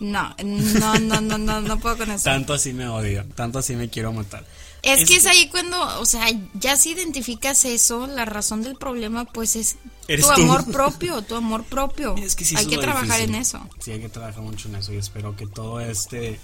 [0.00, 2.24] No, no, no, no, no, no puedo con eso.
[2.24, 4.46] Tanto así me odio, tanto así me quiero matar.
[4.82, 8.76] Es, Es que es ahí cuando, o sea, ya si identificas eso, la razón del
[8.76, 10.30] problema, pues es tu tú.
[10.30, 12.16] amor propio, tu amor propio.
[12.16, 13.34] Es que sí, hay que trabajar difícil.
[13.34, 13.68] en eso.
[13.80, 16.40] Sí, hay que trabajar mucho en eso y espero que todo este,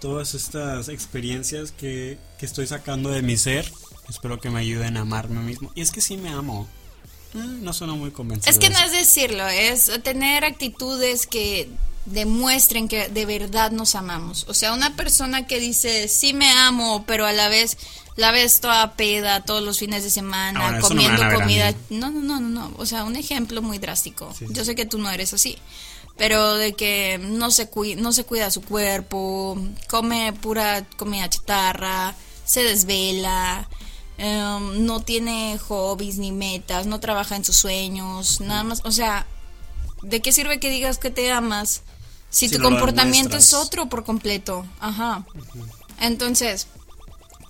[0.00, 3.70] todas estas experiencias que, que estoy sacando de mi ser,
[4.08, 5.72] espero que me ayuden a amarme mismo.
[5.74, 6.68] Y es que sí me amo.
[7.34, 8.50] Eh, no suena muy convencido.
[8.50, 11.68] Es que no es decirlo, es tener actitudes que
[12.06, 14.44] demuestren que de verdad nos amamos.
[14.48, 17.76] O sea, una persona que dice, sí me amo, pero a la vez
[18.16, 21.74] la ves toda peda todos los fines de semana, Ah, no comiendo a comida.
[21.90, 22.74] No, no, no, no, no.
[22.76, 24.32] O sea, un ejemplo muy drástico.
[24.38, 24.52] Sí, sí.
[24.54, 25.56] Yo sé que tú no eres así.
[26.18, 29.56] Pero de que no se, cui- no se cuida su cuerpo,
[29.88, 33.66] come pura comida chatarra, se desvela,
[34.18, 39.26] em, no tiene hobbies ni metas, no trabaja en sus sueños, nada más, o sea,
[40.02, 41.80] ¿de qué sirve que digas que te amas
[42.32, 44.66] si, Si tu no comportamiento es otro por completo?
[44.80, 45.24] Ajá.
[46.00, 46.66] Entonces,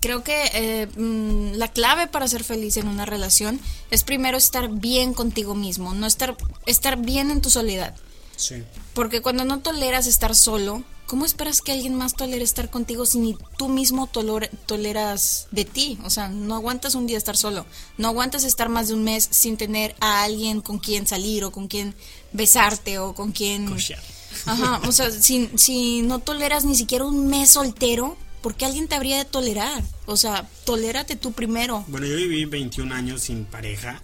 [0.01, 4.69] creo que eh, mm, la clave para ser feliz en una relación es primero estar
[4.69, 7.95] bien contigo mismo, no estar, estar bien en tu soledad.
[8.35, 8.63] Sí.
[8.93, 13.19] Porque cuando no toleras estar solo, ¿cómo esperas que alguien más tolere estar contigo si
[13.19, 15.97] ni tú mismo tolor- toleras de ti?
[16.03, 17.65] O sea, no aguantas un día estar solo,
[17.97, 21.51] no aguantas estar más de un mes sin tener a alguien con quien salir o
[21.51, 21.95] con quien
[22.33, 23.69] besarte o con quien...
[23.69, 24.01] Cochear.
[24.45, 28.87] Ajá, o sea, si, si no toleras ni siquiera un mes soltero, ¿por qué alguien
[28.87, 29.83] te habría de tolerar?
[30.05, 31.85] O sea, tolérate tú primero.
[31.87, 34.01] Bueno, yo viví 21 años sin pareja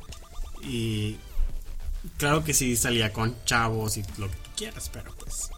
[0.64, 1.18] y
[2.18, 5.50] claro que sí salía con chavos y lo que tú quieras, pero pues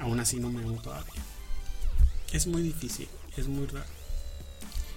[0.00, 1.22] aún así no me amo todavía.
[2.32, 3.86] Es muy difícil, es muy raro.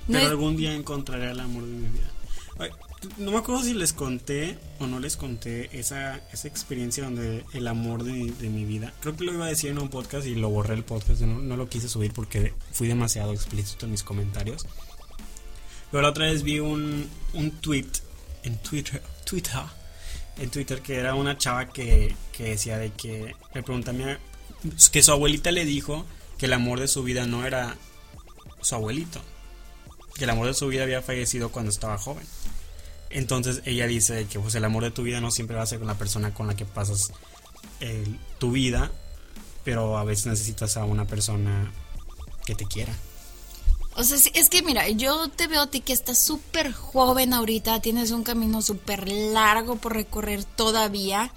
[0.08, 2.12] No Pero algún día encontraré el amor de mi vida.
[3.18, 7.68] No me acuerdo si les conté o no les conté esa, esa experiencia donde el
[7.68, 8.94] amor de, de mi vida.
[9.02, 11.22] Creo que lo iba a decir en un podcast y lo borré el podcast.
[11.22, 14.66] No, no lo quise subir porque fui demasiado explícito en mis comentarios.
[15.92, 17.88] Pero la otra vez vi un, un tweet
[18.44, 19.62] en Twitter, Twitter,
[20.38, 24.04] en Twitter que era una chava que, que decía de que le pregunté a mi-
[24.92, 26.06] que su abuelita le dijo
[26.38, 27.78] que el amor de su vida no era
[28.62, 29.22] su abuelito,
[30.16, 32.26] que el amor de su vida había fallecido cuando estaba joven.
[33.16, 35.80] Entonces ella dice que pues el amor de tu vida no siempre va a ser
[35.80, 37.12] con la persona con la que pasas
[37.80, 38.92] el- tu vida,
[39.64, 41.72] pero a veces necesitas a una persona
[42.46, 42.94] que te quiera.
[43.96, 47.34] O sea, sí, es que mira, yo te veo a ti que estás súper joven
[47.34, 51.32] ahorita, tienes un camino súper largo por recorrer todavía.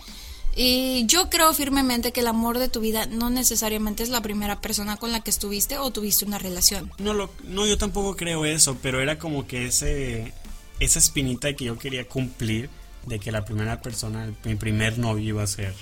[0.56, 4.60] Y yo creo firmemente que el amor de tu vida no necesariamente es la primera
[4.60, 6.90] persona con la que estuviste o tuviste una relación.
[6.98, 10.34] No, lo, no, yo tampoco creo eso, pero era como que ese,
[10.80, 12.70] esa espinita que yo quería cumplir
[13.06, 15.74] de que la primera persona, mi primer novio iba a ser.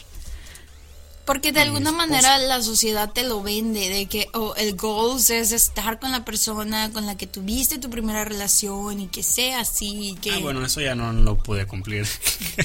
[1.26, 5.50] Porque de alguna manera la sociedad te lo vende, de que oh, el goals es
[5.50, 10.16] estar con la persona con la que tuviste tu primera relación y que sea así,
[10.22, 10.30] que...
[10.30, 12.06] Ah, bueno, eso ya no lo pude cumplir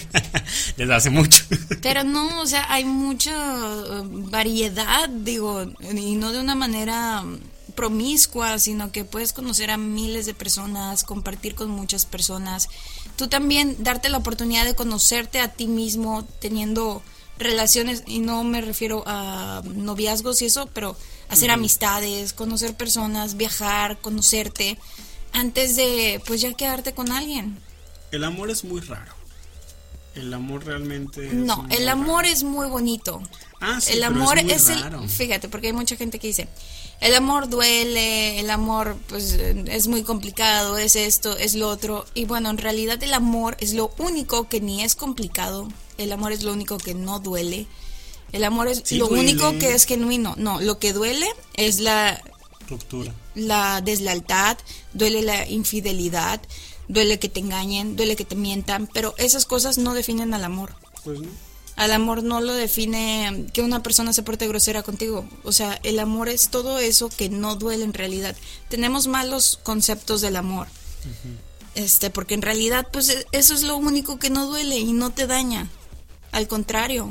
[0.78, 1.44] desde hace mucho.
[1.82, 7.24] Pero no, o sea, hay mucha eh, variedad, digo, y no de una manera
[7.82, 12.70] promiscua, sino que puedes conocer a miles de personas, compartir con muchas personas.
[13.16, 17.02] Tú también darte la oportunidad de conocerte a ti mismo teniendo
[17.40, 20.96] relaciones, y no me refiero a noviazgos y eso, pero
[21.28, 24.78] hacer amistades, conocer personas, viajar, conocerte,
[25.34, 27.58] antes de pues ya quedarte con alguien.
[28.12, 29.12] El amor es muy raro.
[30.14, 31.26] El amor realmente.
[31.26, 32.00] Es No, el raro.
[32.00, 33.24] amor es muy bonito.
[33.60, 35.02] Ah, sí, el pero amor es muy es, raro.
[35.02, 35.10] el.
[35.10, 36.48] Fíjate, porque hay mucha gente que dice:
[37.02, 42.06] el amor duele, el amor pues es muy complicado, es esto, es lo otro.
[42.14, 45.68] Y bueno, en realidad el amor es lo único que ni es complicado.
[45.98, 47.66] El amor es lo único que no duele.
[48.32, 49.32] El amor es Sí lo duele.
[49.32, 50.36] único que es genuino.
[50.38, 52.22] No, lo que duele es la,
[52.70, 53.14] Ruptura.
[53.36, 54.58] la deslealtad,
[54.94, 56.40] duele la infidelidad,
[56.88, 60.76] duele que te engañen, duele que te mientan, pero esas cosas no definen al amor.
[61.04, 61.30] Pues no.
[61.76, 65.28] Al amor no lo define que una persona se porte grosera contigo.
[65.44, 68.36] O sea, el amor es todo eso que no duele en realidad.
[68.70, 70.68] Tenemos malos conceptos del amor.
[71.74, 75.12] Este, porque en realidad, pues e- eso es lo único que no duele y no
[75.12, 75.70] te daña.
[76.32, 77.10] Al contrario,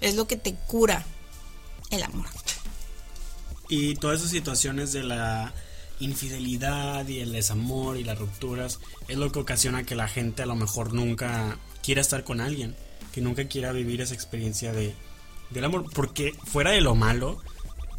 [0.00, 1.04] es lo que te cura
[1.90, 2.26] el amor.
[3.68, 5.54] Y todas esas situaciones de la
[5.98, 10.46] infidelidad y el desamor y las rupturas es lo que ocasiona que la gente a
[10.46, 12.76] lo mejor nunca quiera estar con alguien,
[13.12, 14.94] que nunca quiera vivir esa experiencia de
[15.50, 17.40] del amor, porque fuera de lo malo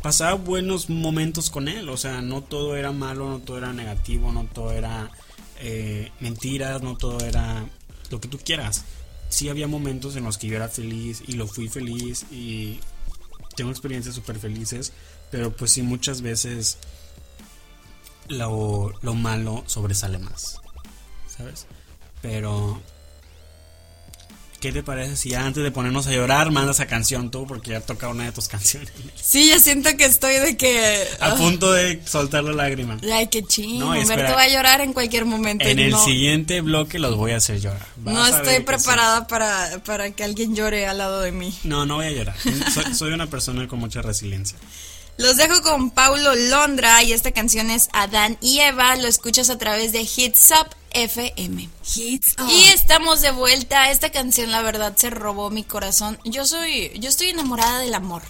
[0.02, 4.32] pasaba buenos momentos con él, o sea, no todo era malo, no todo era negativo,
[4.32, 5.10] no todo era
[5.60, 7.66] eh, mentiras, no todo era
[8.10, 8.84] lo que tú quieras.
[9.30, 12.80] Sí había momentos en los que yo era feliz y lo fui feliz y
[13.56, 14.92] tengo experiencias súper felices,
[15.32, 16.78] pero pues sí muchas veces
[18.28, 20.60] lo, lo malo sobresale más,
[21.28, 21.68] ¿sabes?
[22.22, 22.82] Pero,
[24.64, 27.46] ¿qué te parece si ya antes de ponernos a llorar mandas esa canción tú?
[27.46, 28.94] Porque ya toca una de tus canciones.
[29.14, 31.06] Sí, yo siento que estoy de que...
[31.20, 32.98] A ah, punto de soltar la lágrima.
[33.12, 33.94] Ay, qué chingo.
[33.94, 34.00] No.
[34.00, 35.66] Humberto va a llorar en cualquier momento.
[35.66, 37.86] En el no, siguiente bloque los voy a hacer llorar.
[37.98, 41.54] Vas no a estoy preparada para, para que alguien llore al lado de mí.
[41.66, 42.36] No, no voy a llorar.
[42.74, 44.58] Soy, soy una persona con mucha resiliencia.
[45.18, 48.96] Los dejo con Paulo Londra y esta canción es Adán y Eva.
[48.96, 51.70] Lo escuchas a través de Hits Up FM.
[51.96, 52.50] Hits Up.
[52.50, 53.92] Y estamos de vuelta.
[53.92, 56.20] Esta canción, la verdad, se robó mi corazón.
[56.26, 58.24] Yo soy, yo estoy enamorada del amor.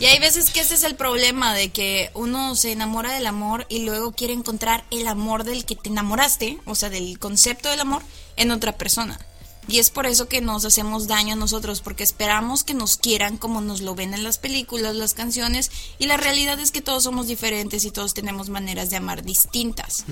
[0.00, 3.66] Y hay veces que ese es el problema de que uno se enamora del amor
[3.68, 7.80] y luego quiere encontrar el amor del que te enamoraste, o sea, del concepto del
[7.80, 8.02] amor,
[8.36, 9.18] en otra persona.
[9.68, 13.36] Y es por eso que nos hacemos daño a nosotros, porque esperamos que nos quieran
[13.36, 17.02] como nos lo ven en las películas, las canciones, y la realidad es que todos
[17.04, 20.04] somos diferentes y todos tenemos maneras de amar distintas.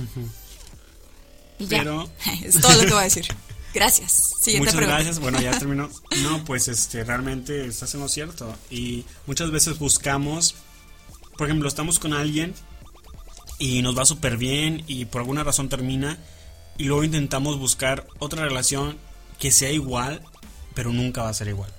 [1.58, 2.08] Y ya, Pero-
[2.44, 3.26] es todo lo que voy a decir.
[3.74, 4.12] Gracias.
[4.40, 4.94] Siguiente Muchas pregunta.
[4.96, 5.18] gracias.
[5.18, 5.90] Bueno, ya terminó.
[6.22, 8.54] No, pues este, realmente estás en lo cierto.
[8.70, 10.54] Y muchas veces buscamos,
[11.36, 12.54] por ejemplo, estamos con alguien
[13.58, 16.18] y nos va súper bien y por alguna razón termina
[16.78, 18.96] y luego intentamos buscar otra relación
[19.38, 20.22] que sea igual,
[20.74, 21.70] pero nunca va a ser igual.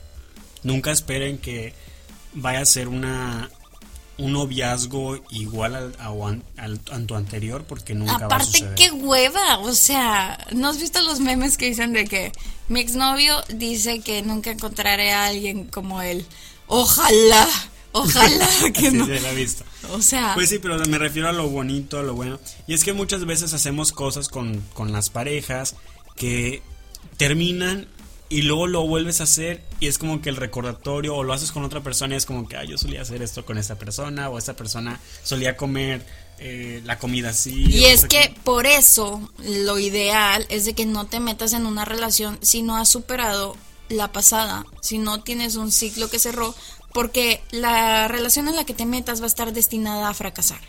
[0.63, 1.73] Nunca esperen que
[2.33, 3.49] vaya a ser una
[4.19, 6.07] un noviazgo igual al, a,
[6.63, 8.73] al- a tu anterior porque nunca va a Aparte, suceder.
[8.75, 9.59] qué hueva.
[9.59, 12.31] O sea, ¿no has visto los memes que dicen de que
[12.67, 16.25] mi exnovio dice que nunca encontraré a alguien como él?
[16.65, 17.47] Ojalá,
[17.91, 19.05] ojalá que no.
[19.05, 19.63] sí, la he visto.
[19.91, 22.39] O sea, Pues sí, pero me refiero a lo bonito, a lo bueno.
[22.65, 25.75] Y es que muchas veces hacemos cosas con, con las parejas
[26.15, 26.63] que
[27.17, 27.87] terminan
[28.29, 31.51] y luego lo vuelves a hacer y es como que el recordatorio o lo haces
[31.51, 34.29] con otra persona y es como que, ah, yo solía hacer esto con esta persona
[34.29, 36.05] o esta persona solía comer
[36.39, 37.65] eh, la comida así.
[37.67, 41.85] y es que por eso lo ideal es de que no te metas en una
[41.85, 43.55] relación si no has superado
[43.89, 46.53] la pasada, si no tienes un ciclo que cerró,
[46.93, 50.59] porque la relación en la que te metas va a estar destinada a fracasar.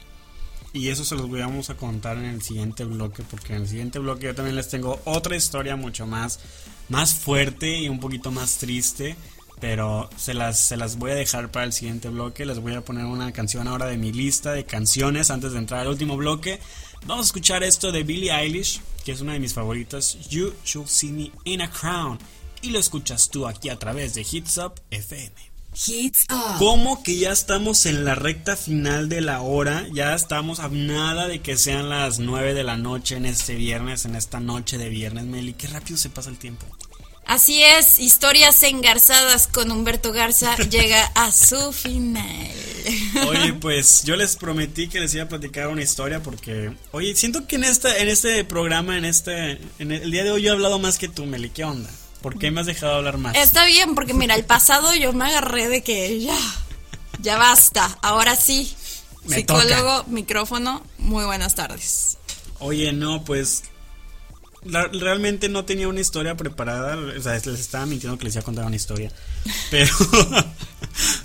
[0.72, 3.98] Y eso se los voy a, contar en el siguiente bloque, porque en el siguiente
[3.98, 6.40] bloque yo también les tengo otra historia mucho más,
[6.88, 9.16] más fuerte y un poquito más triste.
[9.61, 12.46] Pero se las, se las voy a dejar para el siguiente bloque.
[12.46, 15.81] Les voy a poner una canción ahora de mi lista de canciones antes de entrar
[15.81, 16.61] al último bloque.
[17.07, 20.28] Vamos a escuchar esto de Billie Eilish, que es una de mis favoritas.
[20.28, 22.18] You Should See Me in a Crown.
[22.62, 25.47] Y lo escuchas tú aquí a través de Hits Up FM.
[25.74, 26.59] Hits Up.
[26.59, 29.86] ¿Cómo que ya estamos en la recta final de la hora?
[29.92, 34.05] Ya estamos a nada de que sean las 9 de la noche en este viernes,
[34.05, 35.53] en esta noche de viernes, Meli.
[35.53, 36.66] Qué rápido se pasa el tiempo.
[37.28, 42.51] Así es, historias engarzadas con Humberto Garza llega a su final.
[43.28, 47.47] Oye, pues yo les prometí que les iba a platicar una historia porque, oye, siento
[47.47, 50.53] que en esta, en este programa, en este, en el día de hoy yo he
[50.55, 51.51] hablado más que tú, Meli.
[51.51, 51.90] ¿Qué onda?
[52.22, 53.36] ¿Por qué me has dejado hablar más?
[53.36, 56.36] Está bien, porque mira, el pasado yo me agarré de que ya,
[57.20, 58.74] ya basta, ahora sí.
[59.24, 62.16] Me Psicólogo, micrófono, muy buenas tardes.
[62.60, 63.64] Oye, no, pues
[64.64, 68.40] la- realmente no tenía una historia preparada, o sea, les estaba mintiendo que les iba
[68.42, 69.12] a contar una historia.
[69.70, 69.92] Pero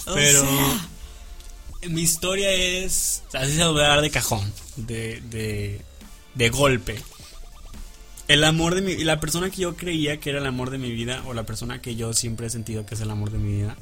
[0.13, 0.89] pero sea.
[1.89, 5.81] mi historia es así se lo voy a dar de cajón, de de
[6.35, 7.01] de golpe.
[8.27, 10.91] El amor de mi la persona que yo creía que era el amor de mi
[10.91, 13.51] vida o la persona que yo siempre he sentido que es el amor de mi
[13.53, 13.75] vida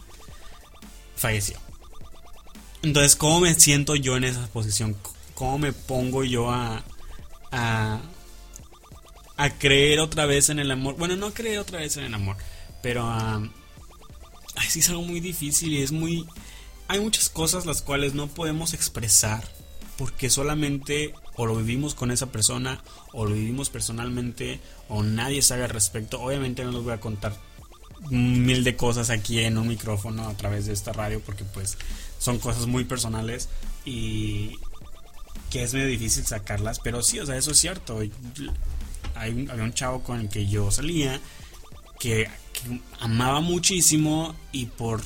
[1.15, 1.59] falleció.
[2.83, 4.97] Entonces, ¿cómo me siento yo en esa posición?
[5.35, 6.83] ¿Cómo me pongo yo a,
[7.51, 8.01] a,
[9.37, 10.95] a creer otra vez en el amor?
[10.97, 12.37] Bueno, no creer otra vez en el amor,
[12.81, 13.47] pero a...
[14.67, 16.25] sí es algo muy difícil y es muy...
[16.87, 19.47] Hay muchas cosas las cuales no podemos expresar
[19.97, 22.81] porque solamente o lo vivimos con esa persona
[23.13, 24.59] o lo vivimos personalmente
[24.89, 26.21] o nadie sabe al respecto.
[26.21, 27.35] Obviamente no les voy a contar
[28.09, 31.77] mil de cosas aquí en un micrófono a través de esta radio porque pues
[32.19, 33.49] son cosas muy personales
[33.85, 34.57] y
[35.49, 37.99] que es medio difícil sacarlas, pero sí, o sea, eso es cierto.
[39.15, 41.19] Había un chavo con el que yo salía
[41.99, 42.27] que
[42.99, 45.01] amaba muchísimo y por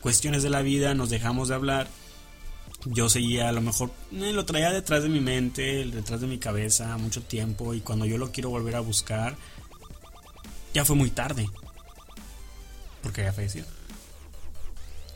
[0.00, 1.88] cuestiones de la vida nos dejamos de hablar.
[2.90, 6.38] Yo seguía, a lo mejor eh, lo traía detrás de mi mente, detrás de mi
[6.38, 9.36] cabeza mucho tiempo y cuando yo lo quiero volver a buscar,
[10.72, 11.48] ya fue muy tarde.
[13.02, 13.66] Porque había fallecido.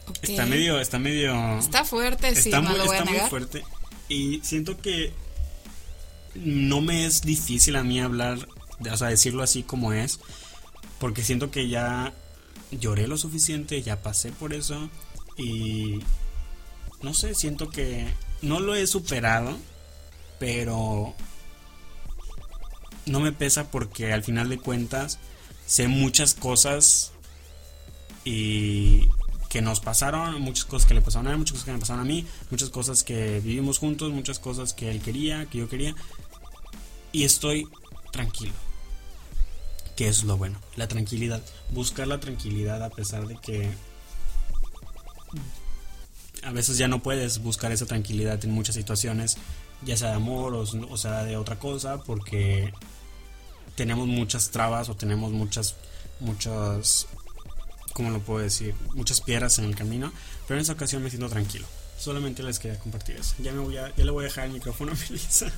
[0.08, 0.18] Ok.
[0.22, 1.58] Está medio, está medio...
[1.58, 3.64] Está fuerte, sí, está no muy, lo voy a está muy fuerte.
[4.08, 5.12] Y siento que
[6.34, 8.48] no me es difícil a mí hablar,
[8.90, 10.20] o sea, decirlo así como es,
[10.98, 12.12] porque siento que ya
[12.70, 14.90] lloré lo suficiente, ya pasé por eso
[15.36, 16.00] y
[17.03, 18.07] no sé, siento que
[18.40, 19.57] no lo he superado,
[20.38, 21.14] pero
[23.07, 25.18] no me pesa porque al final de cuentas
[25.66, 27.12] sé muchas cosas
[28.24, 29.09] y
[29.48, 32.00] que nos pasaron, muchas cosas que le pasaron a él, muchas cosas que me pasaron
[32.00, 35.94] a mí, muchas cosas que vivimos juntos, muchas cosas que él quería, que yo quería.
[37.12, 37.68] Y estoy
[38.12, 38.55] tranquilo.
[39.94, 41.42] Que es lo bueno, la tranquilidad.
[41.70, 43.70] Buscar la tranquilidad a pesar de que
[46.43, 49.36] a veces ya no puedes buscar esa tranquilidad en muchas situaciones,
[49.84, 52.72] ya sea de amor o, sea de otra cosa, porque
[53.74, 55.76] tenemos muchas trabas o tenemos muchas,
[56.20, 57.07] muchas
[57.93, 58.74] ¿cómo lo puedo decir?
[58.95, 60.12] Muchas piedras en el camino,
[60.47, 61.66] pero en esta ocasión me siento tranquilo.
[61.99, 63.34] Solamente les quería compartir eso.
[63.38, 65.53] Ya me voy a, ya le voy a dejar el micrófono a Melissa.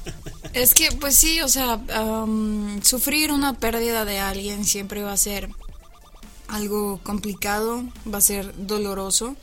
[0.52, 1.80] Es que, pues sí, o sea,
[2.82, 5.48] sufrir una pérdida de alguien siempre va a ser
[6.48, 9.36] algo complicado, va a ser doloroso.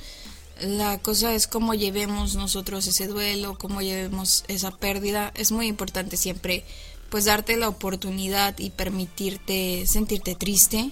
[0.61, 5.31] La cosa es cómo llevemos nosotros ese duelo, cómo llevemos esa pérdida.
[5.33, 6.63] Es muy importante siempre,
[7.09, 10.91] pues, darte la oportunidad y permitirte sentirte triste,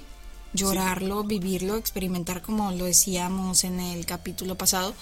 [0.54, 4.96] llorarlo, vivirlo, experimentar como lo decíamos en el capítulo pasado.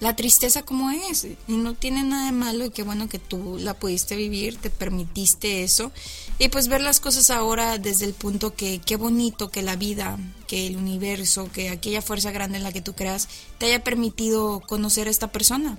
[0.00, 3.58] La tristeza como es, y no tiene nada de malo y qué bueno que tú
[3.58, 5.90] la pudiste vivir, te permitiste eso
[6.38, 10.16] y pues ver las cosas ahora desde el punto que qué bonito que la vida,
[10.46, 13.28] que el universo, que aquella fuerza grande en la que tú creas
[13.58, 15.76] te haya permitido conocer a esta persona.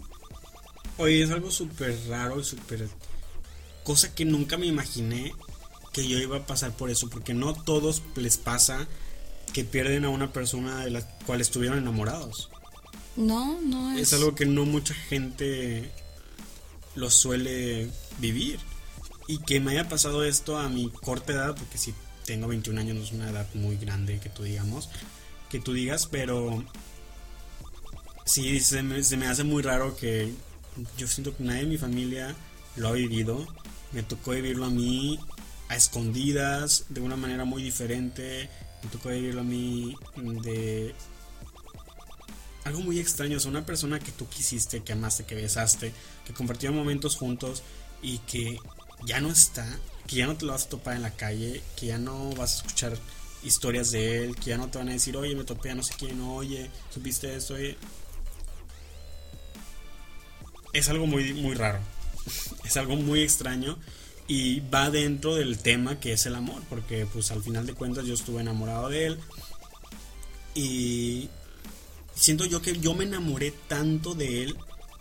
[0.98, 2.90] Oye, es algo súper raro y súper...
[3.86, 5.34] Cosa que nunca me imaginé
[5.94, 8.86] que yo iba a pasar por eso, porque no todos les pasa
[9.54, 12.50] que pierden a una persona de la cual estuvieron enamorados.
[13.20, 15.92] No, no es, Es algo que no mucha gente
[16.96, 18.60] lo suele vivir.
[19.28, 21.94] Y que me haya pasado esto a mi corta edad, porque si
[22.26, 24.90] tengo 21 años no es una edad muy grande que tú digamos,
[25.50, 26.64] que tú digas, pero
[28.26, 30.32] sí se me, se me hace muy raro que
[30.98, 32.34] yo siento que nadie en mi familia
[32.78, 33.46] lo ha vivido.
[33.92, 35.20] Me tocó vivirlo a mí
[35.68, 38.50] a escondidas, de una manera muy diferente.
[38.82, 39.94] Me tocó vivirlo a mí
[40.42, 40.96] de
[42.70, 45.92] algo muy extraño, o sea, una persona que tú quisiste, que amaste, que besaste,
[46.26, 47.64] que compartieron momentos juntos
[48.02, 48.60] y que
[49.06, 49.68] ya no está,
[50.08, 52.54] que ya no te lo vas a topar en la calle, que ya no vas
[52.54, 52.98] a escuchar
[53.44, 55.84] historias de él, que ya no te van a decir, oye, me topé a no
[55.84, 57.78] sé quién, oye, supiste esto, oye.
[60.74, 61.80] Es algo muy, muy raro,
[62.64, 63.78] es algo muy extraño
[64.28, 68.06] y va dentro del tema que es el amor, porque pues al final de cuentas
[68.06, 69.20] yo estuve enamorado de él
[70.54, 71.30] y
[72.20, 74.56] siento yo que yo me enamoré tanto de él,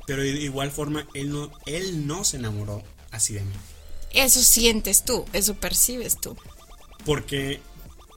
[0.07, 3.53] pero de igual forma él no, él no se enamoró así de mí.
[4.12, 6.37] Eso sientes tú, eso percibes tú.
[7.05, 7.61] Porque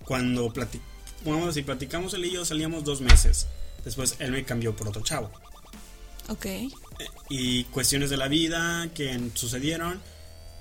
[0.05, 3.47] cuando platicamos, a decir, platicamos él y yo salíamos dos meses.
[3.83, 5.31] Después él me cambió por otro chavo.
[6.29, 6.45] Ok.
[7.29, 10.01] Y cuestiones de la vida que sucedieron,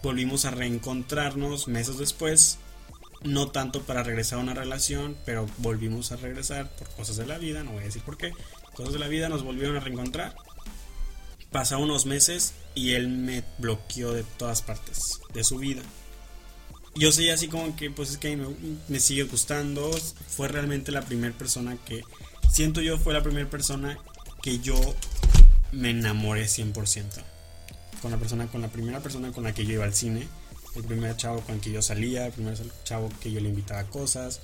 [0.03, 2.59] volvimos a reencontrarnos meses después.
[3.22, 7.38] No tanto para regresar a una relación, pero volvimos a regresar por cosas de la
[7.38, 8.32] vida, no voy a decir por qué.
[8.74, 10.34] Cosas de la vida nos volvieron a reencontrar.
[11.50, 15.82] Pasaron unos meses y él me bloqueó de todas partes de su vida.
[16.94, 18.46] Yo soy así como que, pues es que me,
[18.88, 19.90] me sigue gustando.
[20.28, 22.02] Fue realmente la primera persona que,
[22.50, 23.98] siento yo, fue la primera persona
[24.42, 24.78] que yo
[25.72, 27.04] me enamoré 100%.
[28.02, 30.26] Con la persona, con la primera persona con la que yo iba al cine.
[30.76, 33.80] El primer chavo con el que yo salía, el primer chavo que yo le invitaba
[33.80, 34.40] a cosas.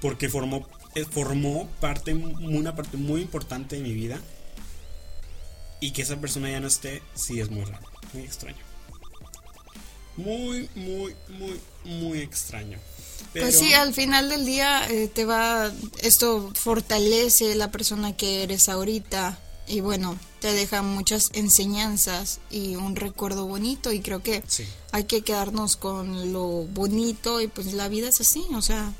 [0.00, 0.68] Porque formó,
[1.10, 4.20] formó parte, una parte muy importante de mi vida.
[5.80, 8.62] Y que esa persona ya no esté, sí es muy raro, muy extraño.
[10.16, 12.78] Muy, muy, muy, muy extraño.
[13.32, 15.70] Pues sí, al final del día eh, te va,
[16.02, 19.38] esto fortalece la persona que eres ahorita
[19.68, 24.42] y bueno, te deja muchas enseñanzas y un recuerdo bonito y creo que
[24.92, 28.92] hay que quedarnos con lo bonito y pues la vida es así, o sea,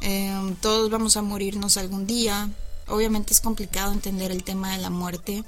[0.00, 2.50] em, todos vamos a morirnos algún día.
[2.88, 5.42] Obviamente es complicado entender el tema de la muerte.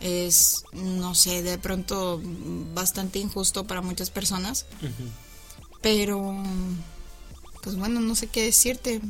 [0.00, 2.20] Es, no sé, de pronto
[2.74, 4.66] bastante injusto para muchas personas.
[5.80, 6.42] Pero,
[7.62, 9.00] pues bueno, no sé qué decirte.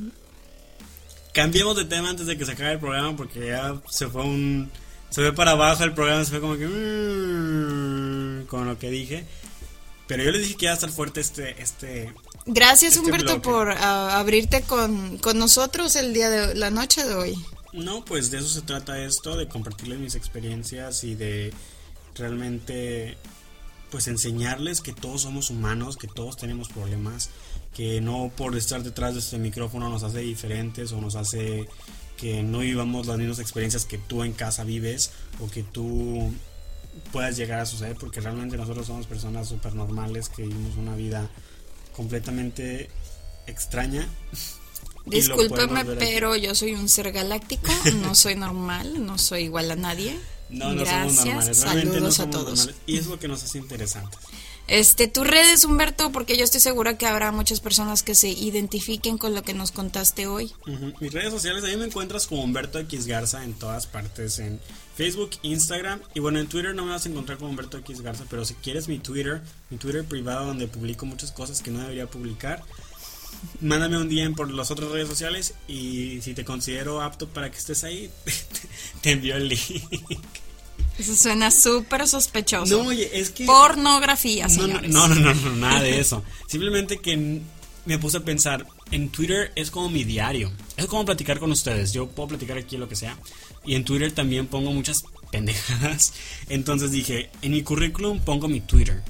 [1.35, 4.71] Cambiemos de tema antes de que se acabe el programa porque ya se fue un...
[5.11, 6.67] Se fue para abajo el programa, se fue como que...
[6.67, 9.27] Mm, con lo que dije.
[10.07, 11.61] Pero yo le dije que iba a estar fuerte este...
[11.61, 12.15] este
[12.47, 17.15] Gracias este Humberto por ah, abrirte con, con nosotros el día de la noche de
[17.15, 17.35] hoy.
[17.73, 21.53] No, pues de eso se trata esto, de compartirles mis experiencias y de
[22.15, 23.17] realmente
[23.95, 27.31] pues enseñarles que todos somos humanos, que todos tenemos problemas,
[27.77, 31.69] que no por estar detrás de este micrófono nos hace diferentes o nos hace
[32.17, 36.33] que no vivamos las mismas experiencias que tú en casa vives o que tú
[37.13, 41.31] puedas llegar a suceder porque realmente nosotros somos personas súper normales que vivimos una vida
[41.95, 42.91] completamente
[43.47, 44.09] extraña.
[45.07, 47.71] Discúlpeme, pero yo soy un ser galáctico,
[48.03, 50.19] no soy normal, no soy igual a nadie.
[50.51, 52.59] No, no somos normales, realmente no somos a todos.
[52.59, 54.21] Normales, y es lo que nos hace interesantes.
[54.67, 59.19] Este, tus redes, Humberto, porque yo estoy segura que habrá muchas personas que se identifiquen
[59.19, 60.51] con lo que nos contaste hoy.
[61.01, 64.59] Mis redes sociales, ahí me encuentras como Humberto X Garza en todas partes, en
[64.97, 68.25] Facebook, Instagram y bueno, en Twitter no me vas a encontrar como Humberto X Garza,
[68.31, 72.07] pero si quieres mi Twitter, mi Twitter privado donde publico muchas cosas que no debería
[72.07, 72.63] publicar,
[73.61, 77.59] mándame un DM por las otras redes sociales y si te considero apto para que
[77.59, 78.11] estés ahí,
[79.01, 79.61] te envío el link.
[80.99, 82.83] Eso suena súper sospechoso.
[82.83, 83.47] No, oye, es que.
[83.47, 84.91] Pornografía, señores.
[84.91, 86.23] No no, no, no, nada de eso.
[86.47, 87.41] Simplemente que
[87.85, 90.53] me puse a pensar, en Twitter es como mi diario.
[90.77, 91.93] Es como platicar con ustedes.
[91.93, 93.19] Yo puedo platicar aquí lo que sea.
[93.65, 96.13] Y en Twitter también pongo muchas pendejadas.
[96.49, 99.03] Entonces dije, en mi currículum pongo mi Twitter.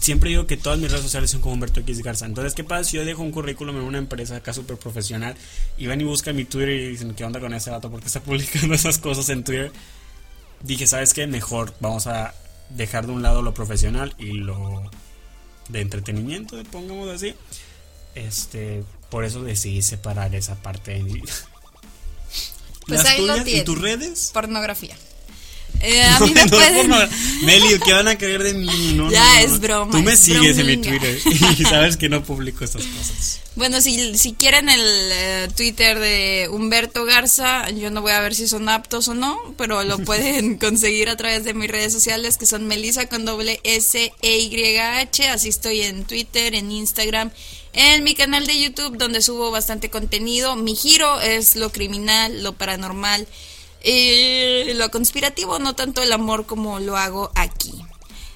[0.00, 2.26] Siempre digo que todas mis redes sociales son como Humberto X Garza.
[2.26, 5.34] Entonces, ¿qué pasa si yo dejo un currículum en una empresa acá súper profesional
[5.78, 7.90] y van y buscan mi Twitter y dicen, ¿qué onda con ese dato?
[7.90, 9.72] ¿Por qué está publicando esas cosas en Twitter?
[10.62, 11.26] dije, ¿sabes qué?
[11.26, 12.34] Mejor vamos a
[12.70, 14.90] dejar de un lado lo profesional y lo
[15.68, 17.34] de entretenimiento, pongamos así.
[18.14, 21.32] Este, por eso decidí separar esa parte de mi vida.
[22.86, 24.30] Pues ahí lo ¿Y tus redes?
[24.32, 24.96] Pornografía.
[25.80, 26.90] Eh, a mí me pueden...
[27.42, 28.94] Meli, ¿qué van a querer de mí?
[28.94, 29.92] No, ya es broma.
[29.92, 31.18] Tú me sigues en mi Twitter
[31.58, 33.40] y sabes que no publico estas cosas.
[33.56, 38.34] Bueno, si, si quieren el eh, Twitter de Humberto Garza, yo no voy a ver
[38.34, 42.36] si son aptos o no, pero lo pueden conseguir a través de mis redes sociales
[42.36, 45.28] que son Melissa con doble S E Y H.
[45.28, 47.30] Así estoy en Twitter, en Instagram,
[47.72, 50.56] en mi canal de YouTube donde subo bastante contenido.
[50.56, 53.26] Mi giro es lo criminal, lo paranormal
[53.86, 57.72] y lo conspirativo, no tanto el amor como lo hago aquí.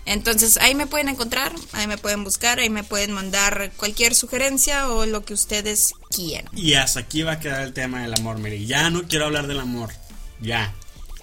[0.07, 4.89] Entonces ahí me pueden encontrar, ahí me pueden buscar, ahí me pueden mandar cualquier sugerencia
[4.89, 6.49] o lo que ustedes quieran.
[6.57, 8.65] Y hasta aquí va a quedar el tema del amor, Mary.
[8.65, 9.91] Ya no quiero hablar del amor.
[10.41, 10.73] Ya.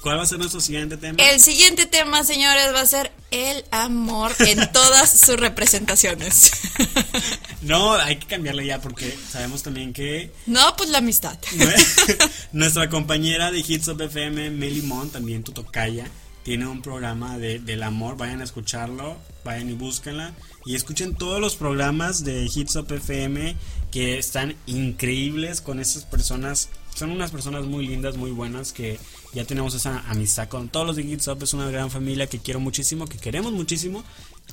[0.01, 1.17] ¿Cuál va a ser nuestro siguiente tema?
[1.23, 6.51] El siguiente tema, señores, va a ser el amor en todas sus representaciones.
[7.67, 10.31] No, hay que cambiarle ya porque sabemos también que...
[10.45, 11.37] No, pues la amistad.
[12.53, 16.09] Nuestra compañera de Hits of FM, Melly Mon, también tu tocaya,
[16.43, 20.33] tiene un programa de, del amor, vayan a escucharlo, vayan y búsquenla
[20.65, 23.57] y escuchen todos los programas de Hits Up FM
[23.91, 28.97] que están increíbles con esas personas, son unas personas muy lindas, muy buenas que
[29.33, 32.39] ya tenemos esa amistad con todos los de Hits Up, es una gran familia que
[32.39, 34.05] quiero muchísimo, que queremos muchísimo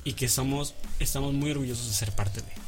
[0.03, 2.64] y que somos estamos muy orgullosos de ser parte de.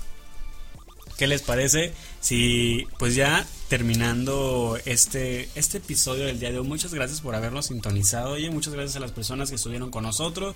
[1.17, 1.93] ¿Qué les parece?
[2.21, 7.67] Si pues ya terminando este, este episodio del día de hoy, muchas gracias por habernos
[7.67, 8.31] sintonizado.
[8.33, 10.55] Oye, muchas gracias a las personas que estuvieron con nosotros.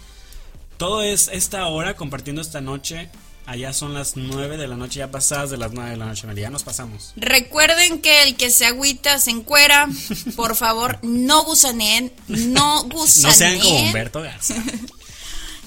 [0.78, 3.09] Todo es esta hora compartiendo esta noche
[3.45, 6.28] Allá son las 9 de la noche, ya pasadas de las 9 de la noche,
[6.36, 7.14] ya nos pasamos.
[7.16, 9.89] Recuerden que el que se agüita se encuera.
[10.36, 13.22] Por favor, no gusaneen, no gusaneen.
[13.22, 14.55] No sean como Humberto Garza.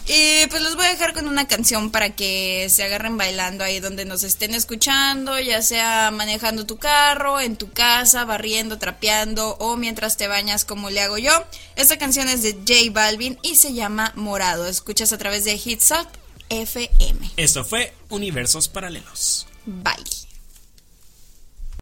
[0.06, 3.80] Y pues los voy a dejar con una canción para que se agarren bailando ahí
[3.80, 9.76] donde nos estén escuchando, ya sea manejando tu carro, en tu casa, barriendo, trapeando o
[9.76, 11.32] mientras te bañas como le hago yo.
[11.76, 14.66] Esta canción es de J Balvin y se llama Morado.
[14.66, 16.08] Escuchas a través de Hits Up
[16.50, 17.30] FM.
[17.36, 19.46] Esto fue Universos Paralelos.
[19.64, 20.23] Bye.